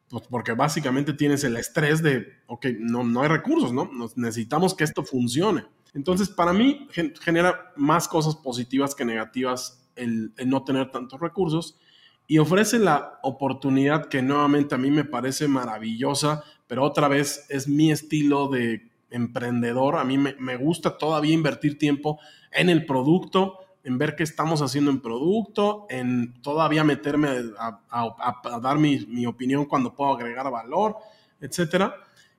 [0.10, 3.90] pues porque básicamente tienes el estrés de, ok, no, no hay recursos, ¿no?
[4.16, 5.66] necesitamos que esto funcione.
[5.98, 6.88] Entonces, para mí
[7.22, 11.80] genera más cosas positivas que negativas el, no tener tantos recursos
[12.28, 17.68] y ofrece la oportunidad que nuevamente a mí me parece maravillosa, pero otra vez es
[17.68, 19.96] mi estilo de emprendedor.
[19.96, 22.20] A mí me, me gusta todavía invertir tiempo
[22.52, 28.78] en el producto, en ver qué estamos haciendo en producto, en todavía meterme a, dar
[28.78, 30.98] mi, opinión cuando puedo agregar valor,
[31.42, 31.96] etcétera.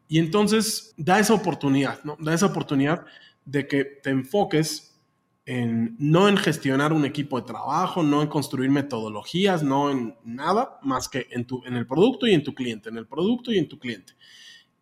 [0.07, 2.17] Y entonces da esa oportunidad, ¿no?
[2.21, 3.05] Da esa oportunidad
[3.49, 5.01] de que te enfoques
[5.47, 10.79] en no en gestionar un equipo de trabajo, no en construir metodologías, no en nada
[10.83, 13.57] más que en, tu, en el producto y en tu cliente, en el producto y
[13.57, 14.13] en tu cliente.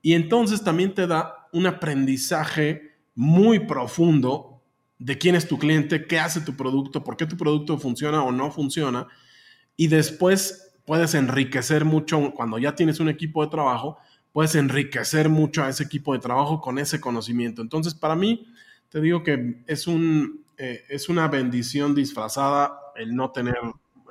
[0.02, 4.64] Y entonces también te da un aprendizaje muy profundo
[4.98, 8.32] de quién es tu cliente, qué hace tu producto, por qué tu producto funciona o
[8.32, 9.06] no funciona.
[9.76, 13.98] Y después puedes enriquecer mucho, cuando ya tienes un equipo de trabajo,
[14.36, 17.62] puedes enriquecer mucho a ese equipo de trabajo con ese conocimiento.
[17.62, 18.46] Entonces, para mí,
[18.90, 23.56] te digo que es, un, eh, es una bendición disfrazada el no, tener,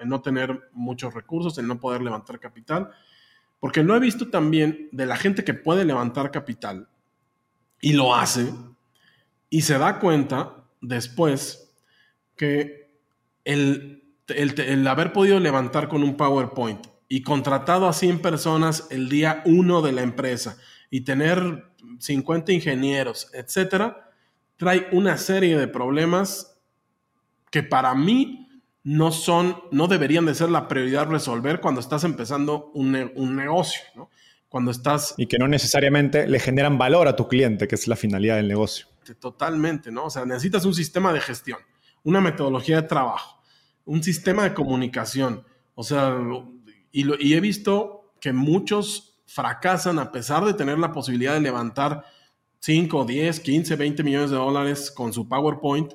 [0.02, 2.90] el no tener muchos recursos, el no poder levantar capital,
[3.60, 6.90] porque no he visto también de la gente que puede levantar capital
[7.80, 8.52] y lo hace
[9.52, 11.72] y se da cuenta después
[12.36, 12.98] que
[13.44, 19.42] el, el, haber podido levantar con un PowerPoint y contratado a 100 personas el día
[19.46, 20.58] 1 de la empresa
[20.90, 21.66] y tener
[22.00, 24.12] 50 ingenieros, etcétera,
[24.58, 26.58] trae una serie de problemas
[27.52, 28.50] que para mí
[28.84, 33.82] no son, no deberían de ser la prioridad resolver cuando estás empezando un, un negocio,
[33.96, 34.10] ¿no?
[34.50, 35.16] Cuando estás...
[35.18, 38.48] Y que no necesariamente le generan valor a tu cliente, que es la finalidad del
[38.48, 40.06] negocio totalmente, ¿no?
[40.06, 41.60] O sea, necesitas un sistema de gestión,
[42.04, 43.42] una metodología de trabajo,
[43.86, 45.44] un sistema de comunicación.
[45.76, 46.18] O sea,
[46.96, 52.06] y, he visto que muchos fracasan a pesar de tener la posibilidad de levantar
[52.60, 55.94] 5, 10, 15, 20 millones de dólares con su PowerPoint,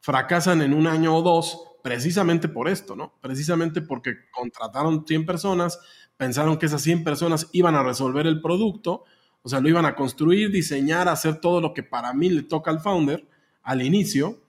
[0.00, 3.14] fracasan en un año o dos precisamente por esto, ¿no?
[3.20, 5.80] Precisamente porque contrataron 100 personas,
[6.16, 9.04] pensaron que esas 100 personas iban a resolver el producto,
[9.42, 12.70] o sea, lo iban a construir, diseñar, hacer todo lo que para mí le toca
[12.70, 13.26] al founder
[13.62, 14.42] al inicio.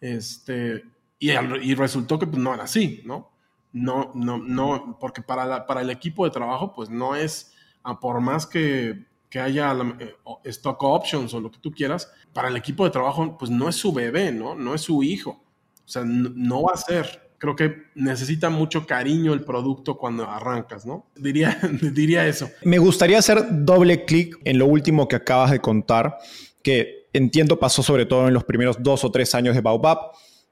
[0.00, 0.84] Este,
[1.18, 3.32] y, y resultó que pues, no era así, ¿no?
[3.72, 7.52] No, no, no, porque para, para el equipo de trabajo, pues no es,
[7.82, 10.14] a por más que, que haya eh,
[10.44, 13.76] stock options o lo que tú quieras, para el equipo de trabajo, pues no es
[13.76, 14.54] su bebé, ¿no?
[14.54, 15.42] No es su hijo.
[15.84, 20.84] O sea, no va a ser creo que necesita mucho cariño el producto cuando arrancas,
[20.84, 21.06] ¿no?
[21.16, 21.58] Diría,
[21.92, 22.50] diría eso.
[22.62, 26.18] Me gustaría hacer doble clic en lo último que acabas de contar,
[26.62, 29.98] que entiendo pasó sobre todo en los primeros dos o tres años de Baobab,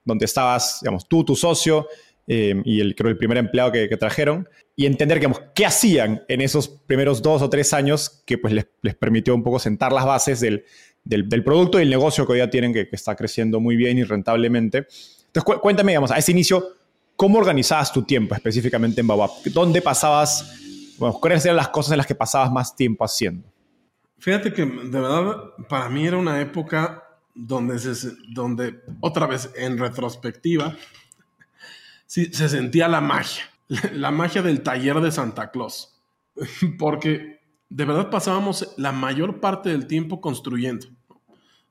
[0.05, 1.89] donde estabas, digamos, tú, tu socio
[2.27, 6.41] eh, y el, creo el primer empleado que, trajeron, y entender, digamos, qué hacían en
[6.41, 10.05] esos primeros dos o tres años que pues les, les permitió un poco sentar las
[10.05, 10.65] bases del,
[11.05, 13.99] del, producto y el negocio que hoy ya tienen, que, que está creciendo muy bien
[13.99, 14.87] y rentablemente.
[15.27, 16.65] Entonces, cuéntame, digamos, a ese inicio,
[17.15, 19.31] ¿cómo organizabas tu tiempo específicamente en Baobab?
[19.53, 23.49] ¿Dónde pasabas, bueno, cuáles eran las cosas en las que pasabas más tiempo haciendo?
[24.19, 25.37] Fíjate que de verdad
[25.69, 27.03] para mí era una época
[27.35, 30.75] donde, se, donde otra vez en retrospectiva,
[32.07, 33.45] se sentía la magia,
[33.93, 36.01] la magia del taller de Santa Claus,
[36.79, 41.19] porque de verdad pasábamos la mayor parte del tiempo construyendo, o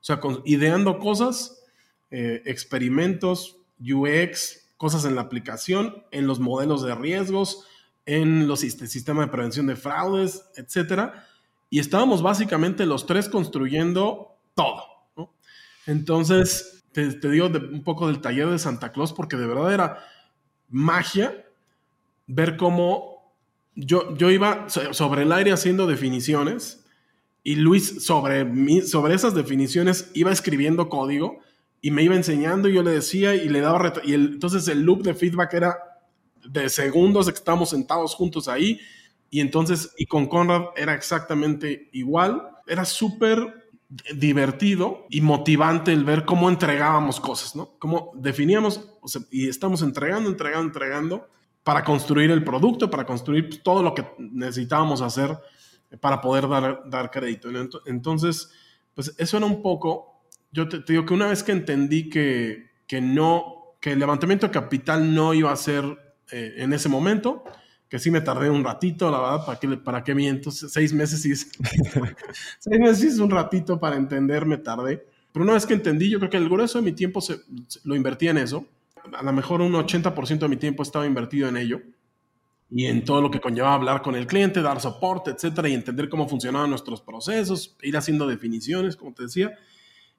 [0.00, 1.64] sea, ideando cosas
[2.10, 7.66] eh, experimentos, UX, cosas en la aplicación, en los modelos de riesgos,
[8.04, 11.26] en los sistemas de prevención de fraudes, etcétera.
[11.68, 14.84] Y estábamos básicamente los tres construyendo todo.
[15.86, 20.04] Entonces, te, digo un poco del taller de Santa Claus, porque de verdad era
[20.68, 21.44] magia
[22.26, 23.32] ver cómo
[23.74, 26.84] yo, yo iba sobre el aire haciendo definiciones
[27.42, 31.40] y Luis sobre, sobre esas definiciones iba escribiendo código
[31.80, 35.02] y me iba enseñando y yo le decía y le daba y entonces el loop
[35.02, 35.78] de feedback era
[36.48, 38.80] de segundos estábamos sentados juntos ahí
[39.30, 42.42] y entonces y con Conrad era exactamente igual.
[42.66, 43.65] Era súper
[44.14, 47.78] divertido y motivante el ver cómo entregábamos cosas, ¿no?
[47.78, 48.88] Cómo definíamos
[49.30, 51.28] y estamos entregando, entregando, entregando
[51.62, 55.38] para construir el producto, para construir pues, todo lo que necesitábamos hacer
[56.00, 57.48] para poder dar, dar crédito.
[57.86, 58.50] Entonces,
[58.94, 63.00] pues eso era un poco, yo te, digo que una vez que entendí que, que,
[63.00, 65.84] no, que el levantamiento de capital no iba a ser
[66.30, 67.44] eh, en ese momento,
[67.88, 70.50] que sí me tardé un ratito, la verdad, ¿para qué, para qué miento?
[70.50, 71.34] Seis meses y
[72.58, 75.06] seis meses es un ratito para entender, me tardé.
[75.32, 77.40] Pero una vez que entendí, yo creo que el grueso de mi tiempo se,
[77.84, 78.66] lo invertí en eso.
[79.12, 81.80] A lo mejor un 80% de mi tiempo estaba invertido en ello
[82.70, 86.08] y en todo lo que conlleva hablar con el cliente, dar soporte, etcétera, y entender
[86.08, 89.52] cómo funcionaban nuestros procesos, ir haciendo definiciones, como te decía.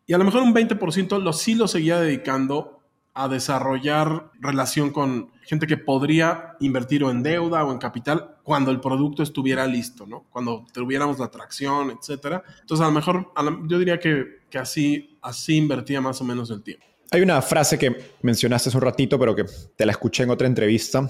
[0.05, 2.76] Y a lo mejor un 20% lo, sí lo seguía dedicando
[3.17, 8.69] a desarrollar relación con gente que podría invertir o en deuda o en capital cuando
[8.69, 10.27] el producto estuviera listo, ¿no?
[10.29, 12.43] Cuando tuviéramos la atracción, etcétera.
[12.61, 13.31] Entonces, a lo mejor,
[13.67, 16.85] yo diría que, que, así, así invertía más o menos el tiempo.
[17.09, 19.45] Hay una frase que mencionaste hace un ratito, pero que
[19.75, 21.09] te la escuché en otra entrevista,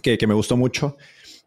[0.00, 0.96] que, que me gustó mucho.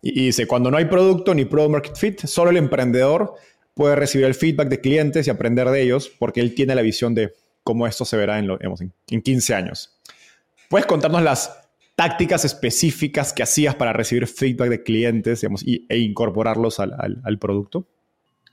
[0.04, 3.34] Y, y dice, cuando no hay producto ni product market fit, solo el emprendedor
[3.74, 7.16] puede recibir el feedback de clientes y aprender de ellos porque él tiene la visión
[7.16, 7.34] de
[7.70, 9.96] cómo esto se verá en, lo, en, 15 años.
[10.70, 17.38] ¿Puedes contarnos las tácticas específicas que hacías para recibir feedback de clientes e incorporarlos al,
[17.40, 17.88] producto?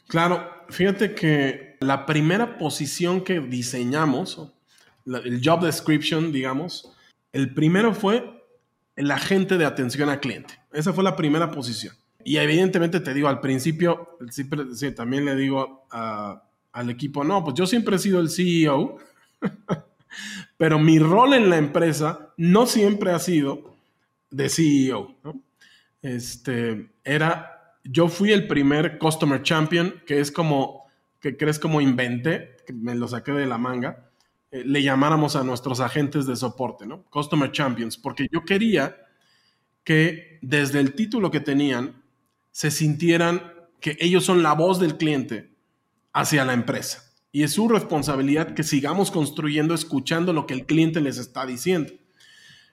[0.07, 4.53] Claro, fíjate que la primera posición que diseñamos,
[5.07, 6.93] el job description, digamos,
[7.33, 8.23] el primero fue
[8.97, 10.53] el agente de atención al cliente.
[10.75, 11.95] Esa fue la primera posición.
[12.23, 14.19] Y evidentemente te digo, al principio,
[14.95, 16.43] también le digo a,
[16.77, 18.99] al equipo, no, pues yo siempre he sido el CEO,
[20.57, 23.77] pero mi rol en la empresa no siempre ha sido
[24.31, 25.15] de CEO.
[26.03, 30.87] Este, era, yo fui el primer Customer Champion, que es como,
[31.21, 34.11] que crees como inventé, que me lo saqué de la manga,
[34.51, 37.05] eh, le llamáramos a nuestros agentes de soporte, ¿no?
[37.05, 38.97] Customer Champions, porque yo quería
[39.85, 42.03] que desde el título que tenían
[42.51, 45.51] se sintieran que ellos son la voz del cliente
[46.13, 47.06] hacia la empresa.
[47.37, 51.93] Y es su responsabilidad que sigamos construyendo, escuchando lo que el cliente les está diciendo.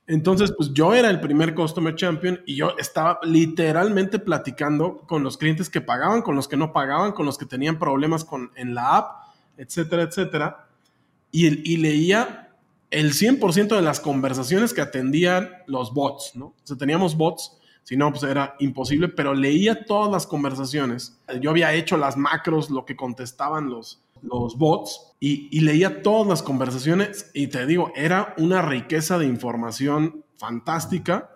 [0.08, 5.38] Entonces, pues yo era el primer Customer Champion y yo estaba literalmente platicando con los
[5.38, 8.74] clientes que pagaban, con los que no pagaban, con los que tenían problemas con, en
[8.74, 10.70] la app, etcétera, etcétera.
[11.30, 12.56] Y, y leía
[12.90, 16.56] el 100% de las conversaciones que atendían los bots, ¿no?
[16.72, 21.20] O teníamos bots si no, pues era imposible, pero leía todas las conversaciones.
[21.42, 26.44] Yo había hecho las macros, lo que contestaban los, los bots, y, leía todas las
[26.44, 31.30] conversaciones y te digo, era una riqueza de información fantástica.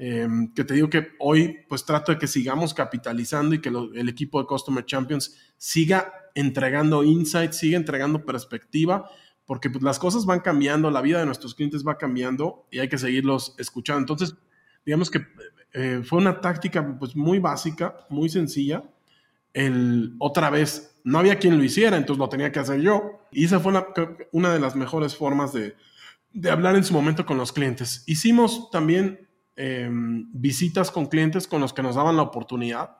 [0.00, 4.08] Em, que te digo que hoy pues trato de que sigamos capitalizando y que el
[4.08, 9.10] equipo de Customer Champions siga entregando insights, siga entregando perspectiva,
[9.44, 12.88] porque pues, las cosas van cambiando, la vida de nuestros clientes va cambiando y hay
[12.88, 14.00] que seguirlos escuchando.
[14.00, 14.36] Entonces,
[14.86, 15.26] digamos que
[15.72, 18.84] eh, fue una táctica pues muy básica, muy sencilla.
[19.52, 23.20] El, otra vez, no había quien lo hiciera, entonces lo tenía que hacer yo.
[23.30, 23.72] Y esa fue
[24.32, 25.74] una, de las mejores formas de,
[26.32, 28.04] de, hablar en su momento con los clientes.
[28.06, 32.98] Hicimos también em, visitas con clientes con los que nos daban la oportunidad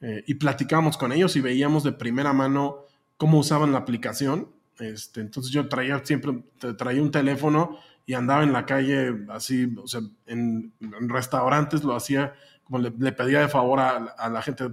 [0.00, 4.50] eh, y platicábamos con ellos y veíamos de primera mano cómo usaban la aplicación.
[4.78, 6.44] Este, entonces yo traía siempre,
[6.76, 12.34] traía un teléfono y andaba en la calle así, o sea, en, restaurantes lo hacía,
[12.66, 14.68] como le, pedía de favor a, la gente,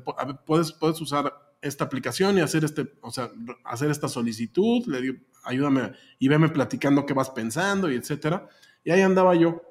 [0.45, 1.31] ¿puedes, puedes usar
[1.61, 3.31] esta aplicación y hacer este, o sea,
[3.63, 8.47] hacer esta solicitud, le digo, ayúdame y veme platicando qué vas pensando y etcétera.
[8.83, 9.61] Y ahí andaba yo.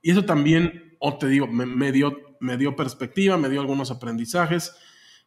[0.00, 4.74] Y eso también, o te digo, me, dio, me dio perspectiva, me dio algunos aprendizajes.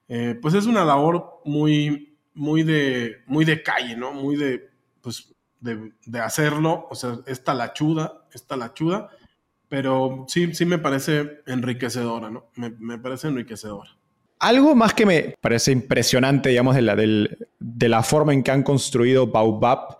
[0.08, 4.14] Eh, pues es una labor muy, muy de, muy de calle, ¿no?
[4.14, 4.70] Muy de,
[5.01, 9.10] pues, de, hacerlo, o sea, esta lachuda, esta lachuda,
[9.76, 12.49] pero sí, sí me parece enriquecedora, ¿no?
[12.55, 13.89] Me, parece enriquecedora.
[14.39, 18.63] Algo más que me parece impresionante, digamos, de la, de la forma en que han
[18.63, 19.97] construido Baobab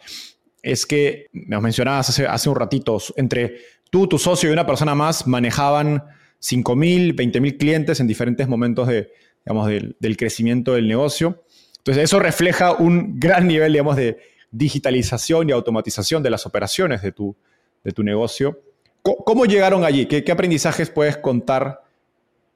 [0.64, 3.58] es que, nos mencionabas hace, hace un ratito, entre
[3.92, 6.06] tú, tu socio y una persona más manejaban
[6.42, 9.12] 5.000, 20.000 clientes en diferentes momentos de,
[9.46, 11.44] digamos, del, del crecimiento del negocio.
[11.80, 14.20] Entonces, eso refleja un gran nivel, digamos, de,
[14.52, 17.36] digitalización y automatización de las operaciones de tu,
[17.84, 18.62] de tu negocio.
[19.26, 20.06] ¿Cómo, llegaron allí?
[20.08, 21.84] ¿Qué, aprendizajes puedes contar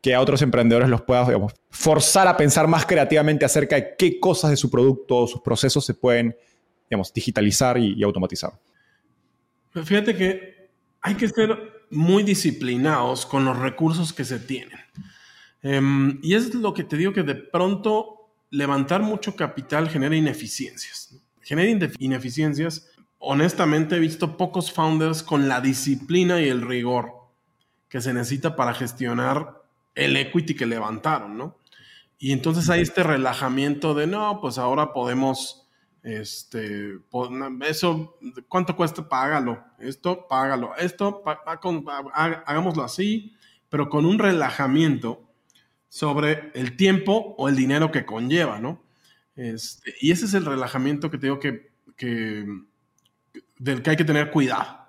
[0.01, 1.29] que a otros emprendedores los puedas
[1.69, 5.85] forzar a pensar más creativamente acerca de qué cosas de su producto o sus procesos
[5.85, 6.35] se pueden
[6.89, 8.59] digamos, digitalizar y, automatizar?
[9.71, 10.69] Fíjate que
[11.01, 14.79] hay que ser muy disciplinados con los recursos que se tienen.
[15.61, 21.19] Em, y es lo que te digo que de pronto levantar mucho capital genera ineficiencias
[21.49, 22.87] genera ineficiencias.
[23.19, 27.13] Honestamente he visto pocos founders con la disciplina y el rigor
[27.89, 29.61] que se necesita para gestionar
[29.95, 31.57] el equity que levantaron, ¿no?
[32.17, 35.67] Y entonces hay este relajamiento de, no, pues ahora podemos,
[36.03, 36.97] este,
[37.67, 38.17] eso,
[38.47, 39.07] ¿cuánto cuesta?
[39.07, 41.23] Págalo, esto, págalo, esto,
[42.13, 43.33] hagámoslo así,
[43.69, 45.29] pero con un relajamiento
[45.87, 48.83] sobre el tiempo o el dinero que conlleva, ¿no?
[49.35, 52.45] Este, y ese es el relajamiento que tengo que, que,
[53.59, 54.87] del que hay que tener cuidado,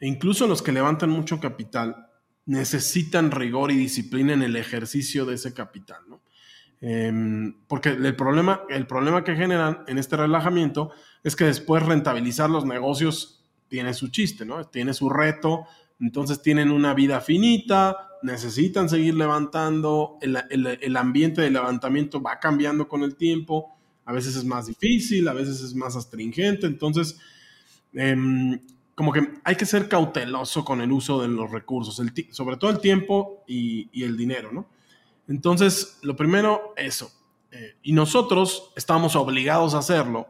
[0.00, 2.08] incluso los que levantan mucho capital
[2.44, 6.20] necesitan rigor y disciplina en el ejercicio de ese capital, ¿no?
[6.80, 10.90] Em, porque el problema, el problema que generan en este relajamiento
[11.24, 14.64] es que después rentabilizar los negocios tiene su chiste, ¿no?
[14.66, 15.64] Tiene su reto,
[15.98, 23.02] entonces tienen una vida finita, necesitan seguir levantando, el, ambiente de levantamiento va cambiando con
[23.02, 27.18] el tiempo, a veces es más difícil, a veces es más astringente, entonces
[27.96, 28.60] em,
[28.94, 32.78] como que hay que ser cauteloso con el uso de los recursos, sobre todo el
[32.78, 34.68] tiempo y, y el dinero, ¿no?
[35.28, 37.10] Entonces, lo primero, eso.
[37.50, 40.28] Eh, y nosotros estábamos obligados a hacerlo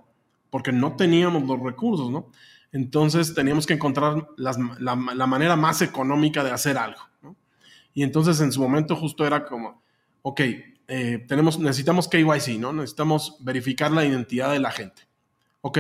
[0.51, 2.31] porque no teníamos los recursos, ¿no?
[2.73, 7.37] Entonces teníamos que encontrar la, manera más económica de hacer algo, ¿no?
[7.95, 9.83] Y entonces en su momento justo era como,
[10.23, 10.41] ok,
[10.89, 12.73] eh, tenemos, necesitamos KYC, ¿no?
[12.73, 15.03] Necesitamos verificar la identidad de la gente.
[15.69, 15.79] Ok,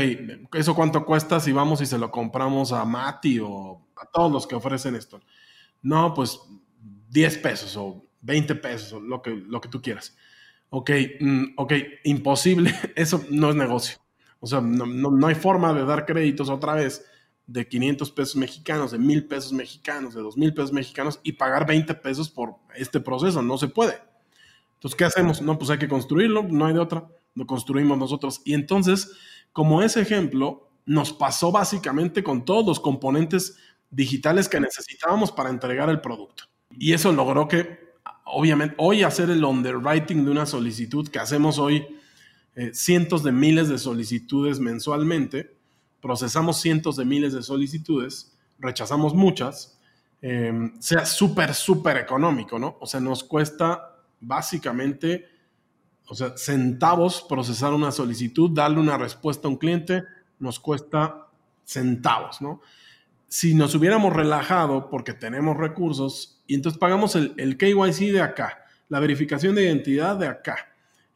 [0.54, 4.44] ¿eso cuánto cuesta si vamos y se lo compramos a Mati o a todos los
[4.44, 5.20] que ofrecen esto?
[5.80, 6.40] No, pues
[7.10, 10.16] 10 pesos o 20 pesos, lo que, lo que tú quieras.
[10.70, 11.72] Ok, mm, ok,
[12.02, 13.98] imposible, eso no es negocio.
[14.40, 17.06] O sea, no, no, hay forma de dar créditos otra vez
[17.46, 21.94] de 500 pesos mexicanos, de 1000 pesos mexicanos, de 2000 pesos mexicanos y pagar 20
[21.94, 23.40] pesos por este proceso.
[23.40, 23.94] No se puede.
[24.74, 25.40] Entonces, ¿qué hacemos?
[25.40, 27.06] No, pues hay que construirlo, no hay de otra.
[27.36, 28.42] Lo construimos nosotros.
[28.44, 29.12] Y entonces,
[29.56, 33.56] como ese ejemplo, nos pasó básicamente con todos los componentes
[33.88, 36.44] digitales que necesitábamos para entregar el producto.
[36.72, 37.80] Y eso logró que
[38.24, 41.86] obviamente, hoy hacer el underwriting de una solicitud que hacemos hoy
[42.54, 45.56] eh, cientos de miles de solicitudes mensualmente,
[46.02, 49.80] procesamos cientos de miles de solicitudes, rechazamos muchas,
[50.20, 52.76] em, sea súper, súper económico, ¿no?
[52.78, 55.24] O sea, nos cuesta básicamente,
[56.08, 60.04] o sea, centavos procesar una solicitud, darle una respuesta a un cliente,
[60.38, 61.28] nos cuesta
[61.64, 62.60] centavos, ¿no?
[63.28, 69.00] Si nos hubiéramos relajado porque tenemos recursos, y entonces pagamos el, KYC de acá, la
[69.00, 70.56] verificación de identidad de acá,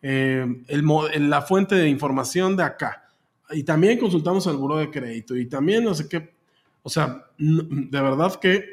[0.03, 3.09] eh, el, la fuente de información de acá.
[3.51, 6.35] Y también consultamos al buro de crédito y también no sé qué.
[6.83, 8.65] O sea, de verdad que,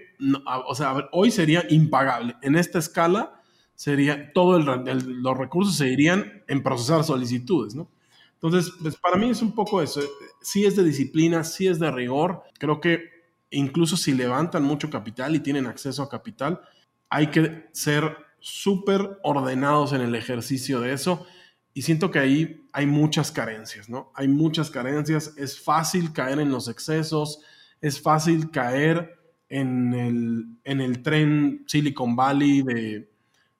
[0.46, 2.36] o sea, hoy sería impagable.
[2.42, 3.37] En esta escala
[3.78, 7.88] sería, todos los recursos se irían en procesar solicitudes, ¿no?
[8.34, 10.02] Entonces, pues para mí es un poco eso.
[10.42, 12.42] Sí es de disciplina, sí es de rigor.
[12.58, 13.04] Creo que
[13.52, 16.62] incluso si levantan mucho capital y tienen acceso a capital,
[17.10, 21.28] hay que ser súper ordenados en el ejercicio de eso.
[21.76, 24.12] Y siento que ahí hay muchas carencias, ¿no?
[24.16, 25.36] Hay muchas carencias.
[25.38, 27.42] Es fácil caer en los excesos,
[27.80, 29.20] es fácil caer
[29.50, 33.17] en el, en el tren Silicon Valley de,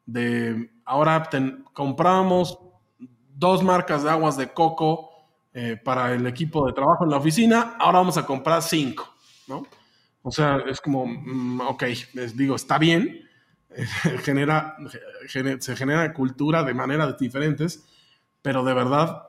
[0.08, 1.30] de ahora
[1.74, 2.58] compramos
[3.36, 5.12] dos marcas de aguas de coco
[5.54, 9.14] eh, para el equipo de trabajo en la oficina, ahora vamos a comprar cinco,
[9.48, 9.68] ¿no?
[10.24, 11.84] O sea, es como, mm, ok,
[12.14, 13.28] les digo, está bien,
[14.24, 14.76] genera,
[15.60, 17.86] se genera cultura de maneras diferentes,
[18.42, 19.28] pero de verdad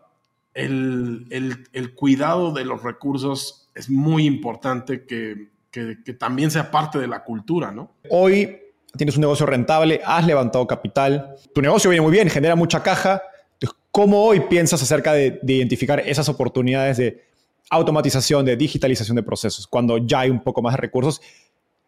[0.55, 7.23] el, cuidado de los recursos es muy importante que, que, también sea parte de la
[7.23, 7.95] cultura, ¿no?
[8.11, 8.59] Hoy
[8.99, 13.23] tienes un negocio rentable, has levantado capital, tu negocio viene muy bien, genera mucha caja.
[13.55, 17.25] Entonces, ¿cómo hoy piensas acerca de, de identificar esas oportunidades de
[17.71, 21.21] automatización, de digitalización de procesos, cuando ya hay un poco más de recursos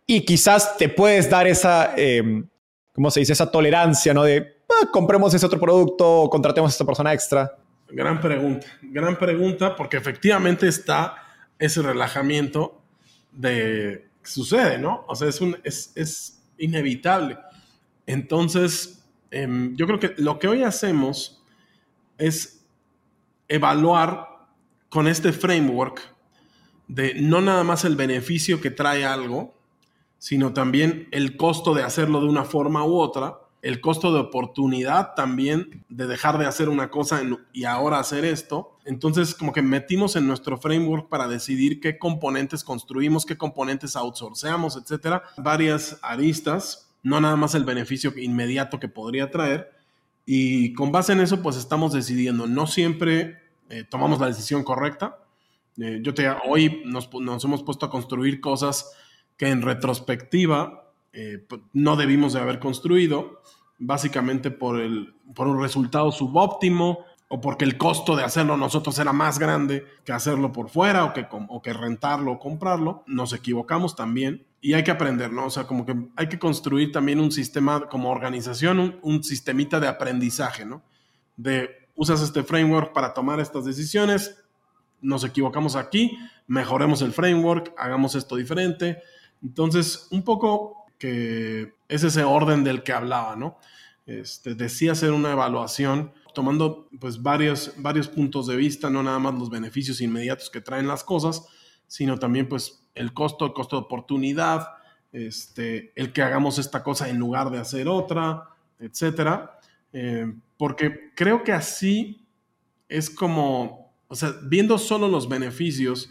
[0.06, 2.42] y quizás te puedes dar esa, eh,
[2.92, 3.32] ¿cómo se dice?
[3.32, 4.24] Esa tolerancia, ¿no?
[4.24, 7.56] De ah, compremos ese otro producto o contratemos a esta persona extra.
[7.88, 11.14] Gran pregunta, gran pregunta, porque efectivamente está
[11.60, 12.82] ese relajamiento
[13.30, 15.04] de sucede, ¿no?
[15.06, 17.38] O sea, es, un, es, es inevitable.
[18.06, 21.42] Entonces, em, yo creo que lo que hoy hacemos
[22.18, 22.64] es
[23.48, 24.28] evaluar
[24.88, 26.14] con este framework
[26.88, 29.54] de no nada más el beneficio que trae algo,
[30.18, 35.14] sino también el costo de hacerlo de una forma u otra, el costo de oportunidad
[35.14, 38.78] también de dejar de hacer una cosa y ahora hacer esto.
[38.84, 44.76] Entonces, como que metimos en nuestro framework para decidir qué componentes construimos, qué componentes outsourceamos,
[44.76, 49.70] etcétera, varias aristas, no nada más el beneficio inmediato que podría traer.
[50.24, 52.46] Y con base en eso, pues estamos decidiendo.
[52.46, 55.18] No siempre eh, tomamos la decisión correcta.
[55.78, 57.08] Eh, yo te, hoy nos,
[57.44, 58.92] hemos puesto a construir cosas
[59.36, 60.79] que en retrospectiva
[61.12, 63.42] eh, no debimos de haber construido,
[63.78, 69.12] básicamente por, el, por un resultado subóptimo o porque el costo de hacerlo nosotros era
[69.12, 73.04] más grande que hacerlo por fuera o que, o que rentarlo o comprarlo.
[73.06, 75.46] Nos equivocamos también y hay que aprender, ¿no?
[75.46, 79.80] O sea, como que hay que construir también un sistema como organización, un, un sistemita
[79.80, 80.82] de aprendizaje, ¿no?
[81.36, 84.42] De usas este framework para tomar estas decisiones,
[85.00, 88.98] nos equivocamos aquí, mejoremos el framework, hagamos esto diferente.
[89.42, 93.58] Entonces, un poco que es ese orden del que hablaba, ¿no?
[94.06, 99.34] Este, decía hacer una evaluación tomando pues varios, varios puntos de vista, no nada más
[99.34, 101.46] los beneficios inmediatos que traen las cosas,
[101.86, 104.68] sino también pues el costo, el costo de oportunidad,
[105.10, 109.58] este, el que hagamos esta cosa en lugar de hacer otra, etcétera.
[109.92, 112.26] Eh, porque creo que así
[112.88, 116.10] es como, o sea, viendo solo los beneficios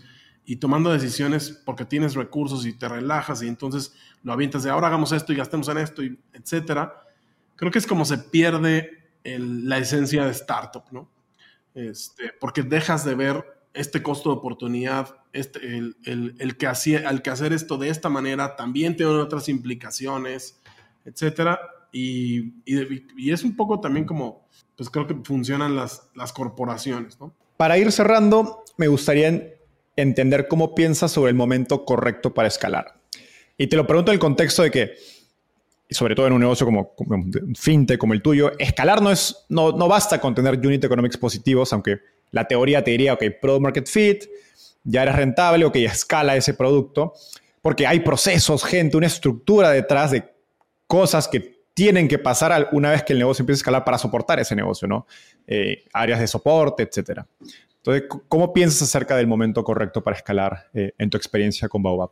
[0.50, 3.94] y tomando decisiones porque tienes recursos y te relajas y entonces
[4.24, 7.04] lo avientas de ahora hagamos esto y gastemos en esto, y etcétera.
[7.56, 11.08] Creo que es como se pierde la esencia de startup, ¿no?
[11.76, 13.46] Este, porque dejas de ver
[13.76, 18.56] este costo de oportunidad, este, el, que hacía, al que hacer esto de esta manera
[18.56, 20.60] también tiene otras implicaciones,
[21.06, 21.60] etcétera.
[21.92, 27.36] Y, y, es un poco también como, pues creo que funcionan las, las corporaciones, ¿no?
[27.56, 29.59] Para ir cerrando, me gustaría
[30.02, 33.00] entender cómo piensas sobre el momento correcto para escalar.
[33.58, 34.96] Y te lo pregunto en el contexto de que
[35.90, 39.72] sobre todo en un negocio como, un fintech como el tuyo, escalar no, es, no,
[39.72, 42.00] no basta con tener unit economics positivos, aunque
[42.32, 44.24] la teoría te diría, ok, product market fit,
[44.84, 47.14] ya eres rentable, ok, escala ese producto,
[47.62, 50.32] porque hay procesos, gente, una estructura detrás de
[50.86, 54.40] cosas que tienen que pasar una vez que el negocio empiece a escalar para soportar
[54.40, 55.08] ese negocio, ¿no?
[55.48, 57.26] Eh, áreas de soporte, etcétera.
[57.80, 62.12] Entonces, ¿cómo piensas acerca del momento correcto para escalar eh, en tu experiencia con Baobab?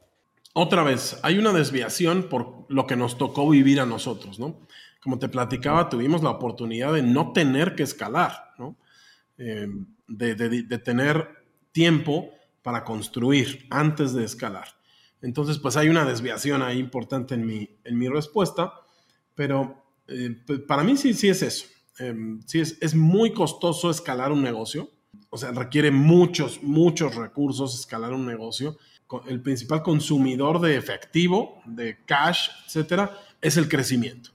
[0.59, 4.59] otra vez, hay una desviación por lo que nos tocó vivir a nosotros, ¿no?
[5.03, 8.75] Como te platicaba, tuvimos la oportunidad de no tener que escalar, ¿no?
[9.37, 10.35] Em, de,
[10.79, 11.27] tener
[11.71, 12.31] tiempo
[12.63, 14.69] para construir antes de escalar.
[15.21, 18.73] Entonces, pues hay una desviación ahí importante en mi, en mi respuesta,
[19.35, 21.67] pero eh, pues, para mí sí, sí es eso.
[21.99, 24.89] Em, sí es, es muy costoso escalar un negocio,
[25.29, 28.77] o sea, requiere muchos, muchos recursos escalar un negocio
[29.27, 34.31] el principal consumidor de efectivo, de cash, etcétera, es el crecimiento.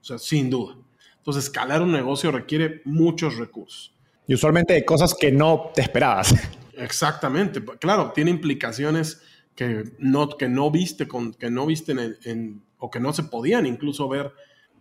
[0.00, 0.76] O sea, sin duda.
[1.18, 3.94] Entonces, escalar un negocio requiere muchos recursos.
[4.26, 6.34] Y usualmente de cosas que no te esperabas.
[6.74, 7.62] Exactamente.
[7.78, 9.22] Claro, tiene implicaciones
[9.54, 11.92] que no, que no viste, con, que no viste
[12.24, 14.32] en, o que no se podían incluso ver.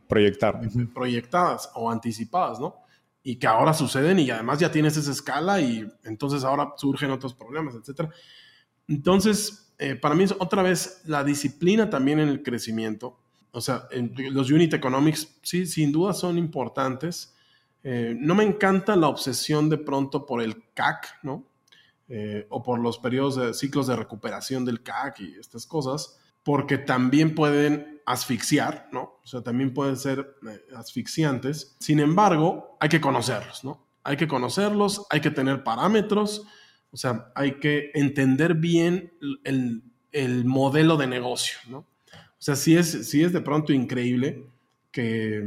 [0.08, 0.62] Proyectar.
[0.94, 2.85] Proyectadas o anticipadas, ¿no?
[3.26, 7.34] Y que ahora suceden y además ya tienes esa escala y entonces ahora surgen otros
[7.34, 8.10] problemas, etcétera.
[8.88, 13.20] Entonces, eh, para mí es otra vez la disciplina también en el crecimiento.
[13.52, 13.88] O sea,
[14.32, 17.36] los unit economics sí, sin duda son importantes.
[17.84, 21.46] Eh, no me encanta la obsesión de pronto por el CAC, ¿no?
[22.08, 26.78] Eh, o por los periodos de ciclos de recuperación del CAC y estas cosas, porque
[26.78, 29.20] también pueden asfixiar, ¿no?
[29.24, 30.38] O sea, también pueden ser
[30.76, 31.76] asfixiantes.
[31.80, 33.86] Sin embargo, hay que conocerlos, ¿no?
[34.04, 36.46] Hay que conocerlos, hay que tener parámetros
[36.96, 39.12] o sea, hay que entender bien
[39.44, 41.80] el, modelo de negocio, ¿no?
[41.80, 41.86] O
[42.38, 44.48] sea, sí es, es de pronto increíble
[44.92, 45.44] que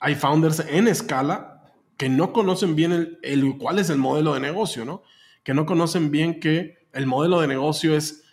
[0.00, 4.84] hay founders en escala que no conocen bien el, cuál es el modelo de negocio,
[4.84, 5.04] ¿no?
[5.44, 8.24] Que no conocen bien que el modelo de negocio es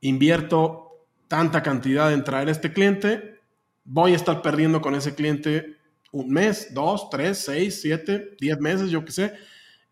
[0.00, 0.89] invierto
[1.30, 3.40] tanta cantidad en traer a este cliente,
[3.84, 5.76] voy a estar perdiendo con ese cliente
[6.10, 9.34] un mes, dos, tres, seis, siete, diez meses, yo qué sé,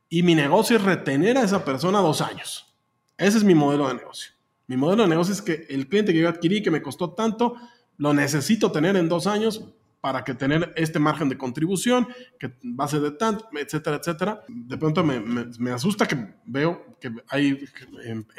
[0.08, 2.74] y mi negocio es retener a esa persona dos años.
[3.16, 4.32] Ese es mi modelo de negocio.
[4.66, 7.54] Mi modelo de negocio es que el cliente que yo adquirí, que me costó tanto,
[7.98, 9.64] lo necesito tener en dos años
[10.00, 12.08] para que tener este margen de contribución,
[12.40, 14.44] que base de tanto, etcétera, etcétera.
[14.48, 17.64] De pronto me, me, asusta que veo que hay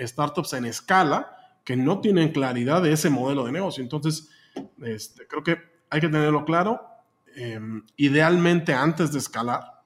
[0.05, 3.83] startups en escala que no tienen claridad de ese modelo de negocio.
[3.83, 4.29] Entonces,
[4.83, 5.57] este, creo que
[5.89, 6.81] hay que tenerlo claro.
[7.35, 9.79] Em, idealmente antes de escalar,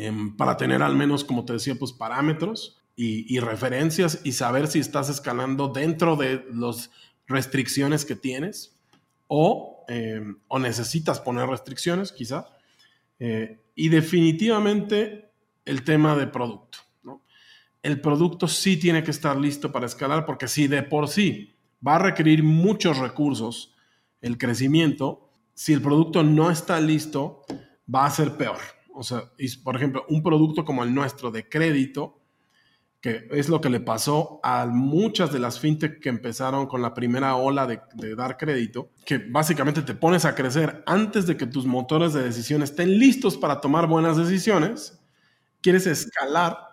[0.00, 4.78] Em, para tener al menos, como te decía, pues parámetros y, referencias y saber si
[4.78, 6.92] estás escalando dentro de las
[7.26, 8.78] restricciones que tienes
[9.26, 12.46] o, em, o necesitas poner restricciones, quizá.
[13.18, 15.32] Eh, y definitivamente
[15.64, 16.78] el tema de producto.
[17.88, 21.94] El producto sí tiene que estar listo para escalar porque si de por sí va
[21.94, 23.74] a requerir muchos recursos
[24.20, 27.46] el crecimiento, si el producto no está listo,
[27.92, 28.58] va a ser peor.
[28.92, 29.32] O sea,
[29.64, 32.20] por ejemplo, un producto como el nuestro de crédito,
[33.00, 36.92] que es lo que le pasó a muchas de las fintech que empezaron con la
[36.92, 41.46] primera ola de, de, dar crédito, que básicamente te pones a crecer antes de que
[41.46, 45.00] tus motores de decisión estén listos para tomar buenas decisiones,
[45.62, 46.67] quieres escalar,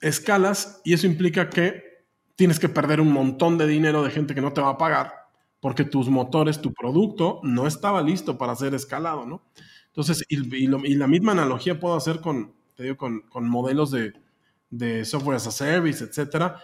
[0.00, 2.06] escalas y eso implica que
[2.36, 5.18] tienes que perder un montón de dinero de gente que no te va a pagar
[5.60, 9.42] porque tus motores, tu producto no estaba listo para ser escalado, ¿no?
[9.86, 14.12] Entonces, y, la misma analogía puedo hacer con, te digo, con, con modelos de,
[14.70, 16.60] de, software as a service, etcétera.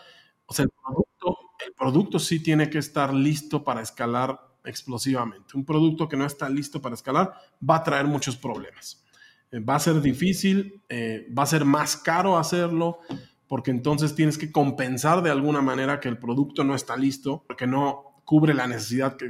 [0.47, 5.57] O sea, el producto, el producto sí tiene que estar listo para escalar explosivamente.
[5.57, 7.35] Un producto que no está listo para escalar
[7.69, 9.04] va a traer muchos problemas.
[9.55, 12.99] Eh, va a ser difícil, eh, va a ser más caro hacerlo,
[13.47, 17.67] porque entonces tienes que compensar de alguna manera que el producto no está listo, porque
[17.67, 19.29] no, cubre la necesidad que,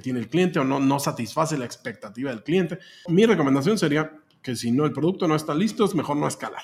[0.00, 2.78] tiene el cliente o no, no satisface la expectativa del cliente.
[3.08, 4.12] Mi recomendación sería
[4.42, 6.62] que si no el producto no está listo, es mejor no escalar.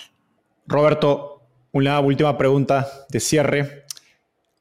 [0.66, 1.42] Roberto,
[1.72, 3.86] una última pregunta de cierre.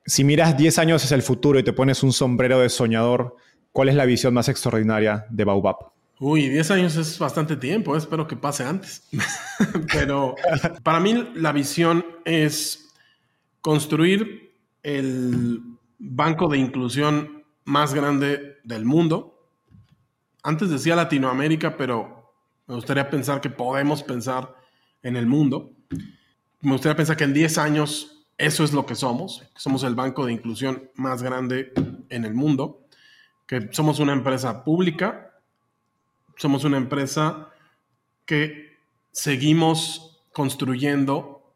[0.05, 3.35] Si miras 10 años hacia el futuro y te pones un sombrero de soñador,
[3.73, 5.98] ¿cuál es la visión más extraordinaria de Baobab?
[6.19, 9.07] Uy, 10 años es bastante tiempo, espero que pase antes.
[9.93, 10.35] Pero
[10.83, 12.93] para mí la visión es
[13.61, 15.61] construir el
[15.97, 19.47] banco de inclusión más grande del mundo.
[20.43, 22.33] Antes decía Latinoamérica, pero
[22.65, 24.55] me gustaría pensar que podemos pensar
[25.03, 25.71] en el mundo.
[26.61, 29.43] Me gustaría pensar que en 10 años eso es lo que somos.
[29.55, 31.73] Somos el banco de inclusión más grande
[32.09, 32.85] en el mundo.
[33.45, 35.28] Que somos una empresa pública.
[36.39, 37.49] Somos una empresa
[38.25, 38.77] que
[39.11, 41.53] seguimos construyendo,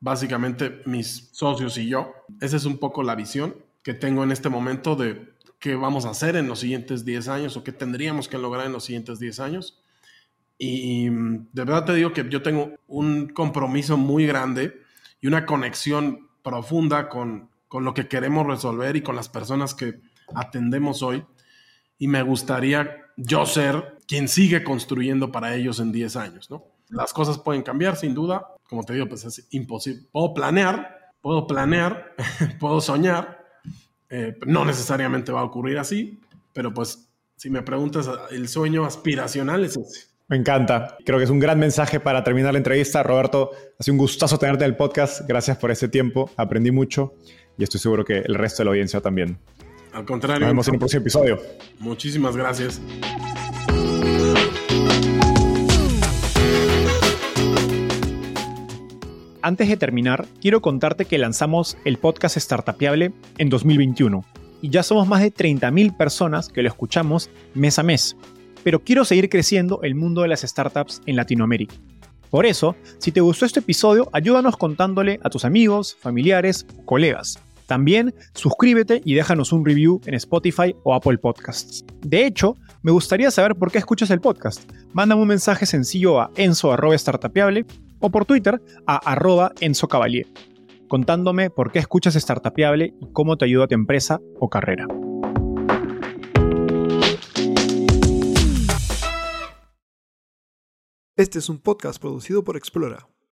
[0.00, 2.14] básicamente mis socios y yo.
[2.40, 6.10] Esa es un poco la visión que tengo en este momento de qué vamos a
[6.10, 9.40] hacer en los siguientes 10 años o qué tendríamos que lograr en los siguientes 10
[9.40, 9.82] años.
[10.56, 14.80] Y mm, de verdad te digo que yo tengo un compromiso muy grande
[15.20, 20.00] y una conexión profunda con, con lo que queremos resolver y con las personas que
[20.34, 21.26] atendemos hoy.
[21.98, 26.64] Y me gustaría yo ser quien sigue construyendo para ellos en 10 años, ¿no?
[26.88, 28.46] Las cosas pueden cambiar, sin duda.
[28.68, 30.06] Como te digo, pues es imposible.
[30.12, 32.14] Puedo planear, puedo planear,
[32.60, 33.44] puedo soñar,
[34.10, 36.20] eh, no necesariamente va a ocurrir así,
[36.52, 40.14] pero pues si me preguntas, el sueño aspiracional es ese.
[40.28, 40.96] Me encanta.
[41.04, 43.02] Creo que es un gran mensaje para terminar la entrevista.
[43.02, 45.22] Roberto, ha un gustazo tenerte en el podcast.
[45.28, 46.30] Gracias por ese tiempo.
[46.36, 47.14] Aprendí mucho
[47.58, 49.38] y estoy seguro que el resto de la audiencia también.
[49.94, 50.40] Al contrario.
[50.40, 51.40] Nos vemos en el próximo episodio.
[51.78, 52.80] Muchísimas gracias.
[59.40, 64.24] Antes de terminar, quiero contarte que lanzamos el podcast Startupiable en 2021
[64.62, 68.16] y ya somos más de 30.000 personas que lo escuchamos mes a mes.
[68.62, 71.74] Pero quiero seguir creciendo el mundo de las startups en Latinoamérica.
[72.30, 77.38] Por eso, si te gustó este episodio, ayúdanos contándole a tus amigos, familiares, colegas.
[77.66, 81.84] También suscríbete y déjanos un review en Spotify o Apple Podcasts.
[82.02, 84.70] De hecho, me gustaría saber por qué escuchas el podcast.
[84.92, 87.64] Mándame un mensaje sencillo a enzo.startupiable
[88.00, 90.26] o por Twitter a arroba Enzo Cavalier,
[90.88, 94.86] contándome por qué escuchas Startupiable y cómo te ayuda a tu empresa o carrera.
[101.16, 103.06] Este es un podcast producido por Explora.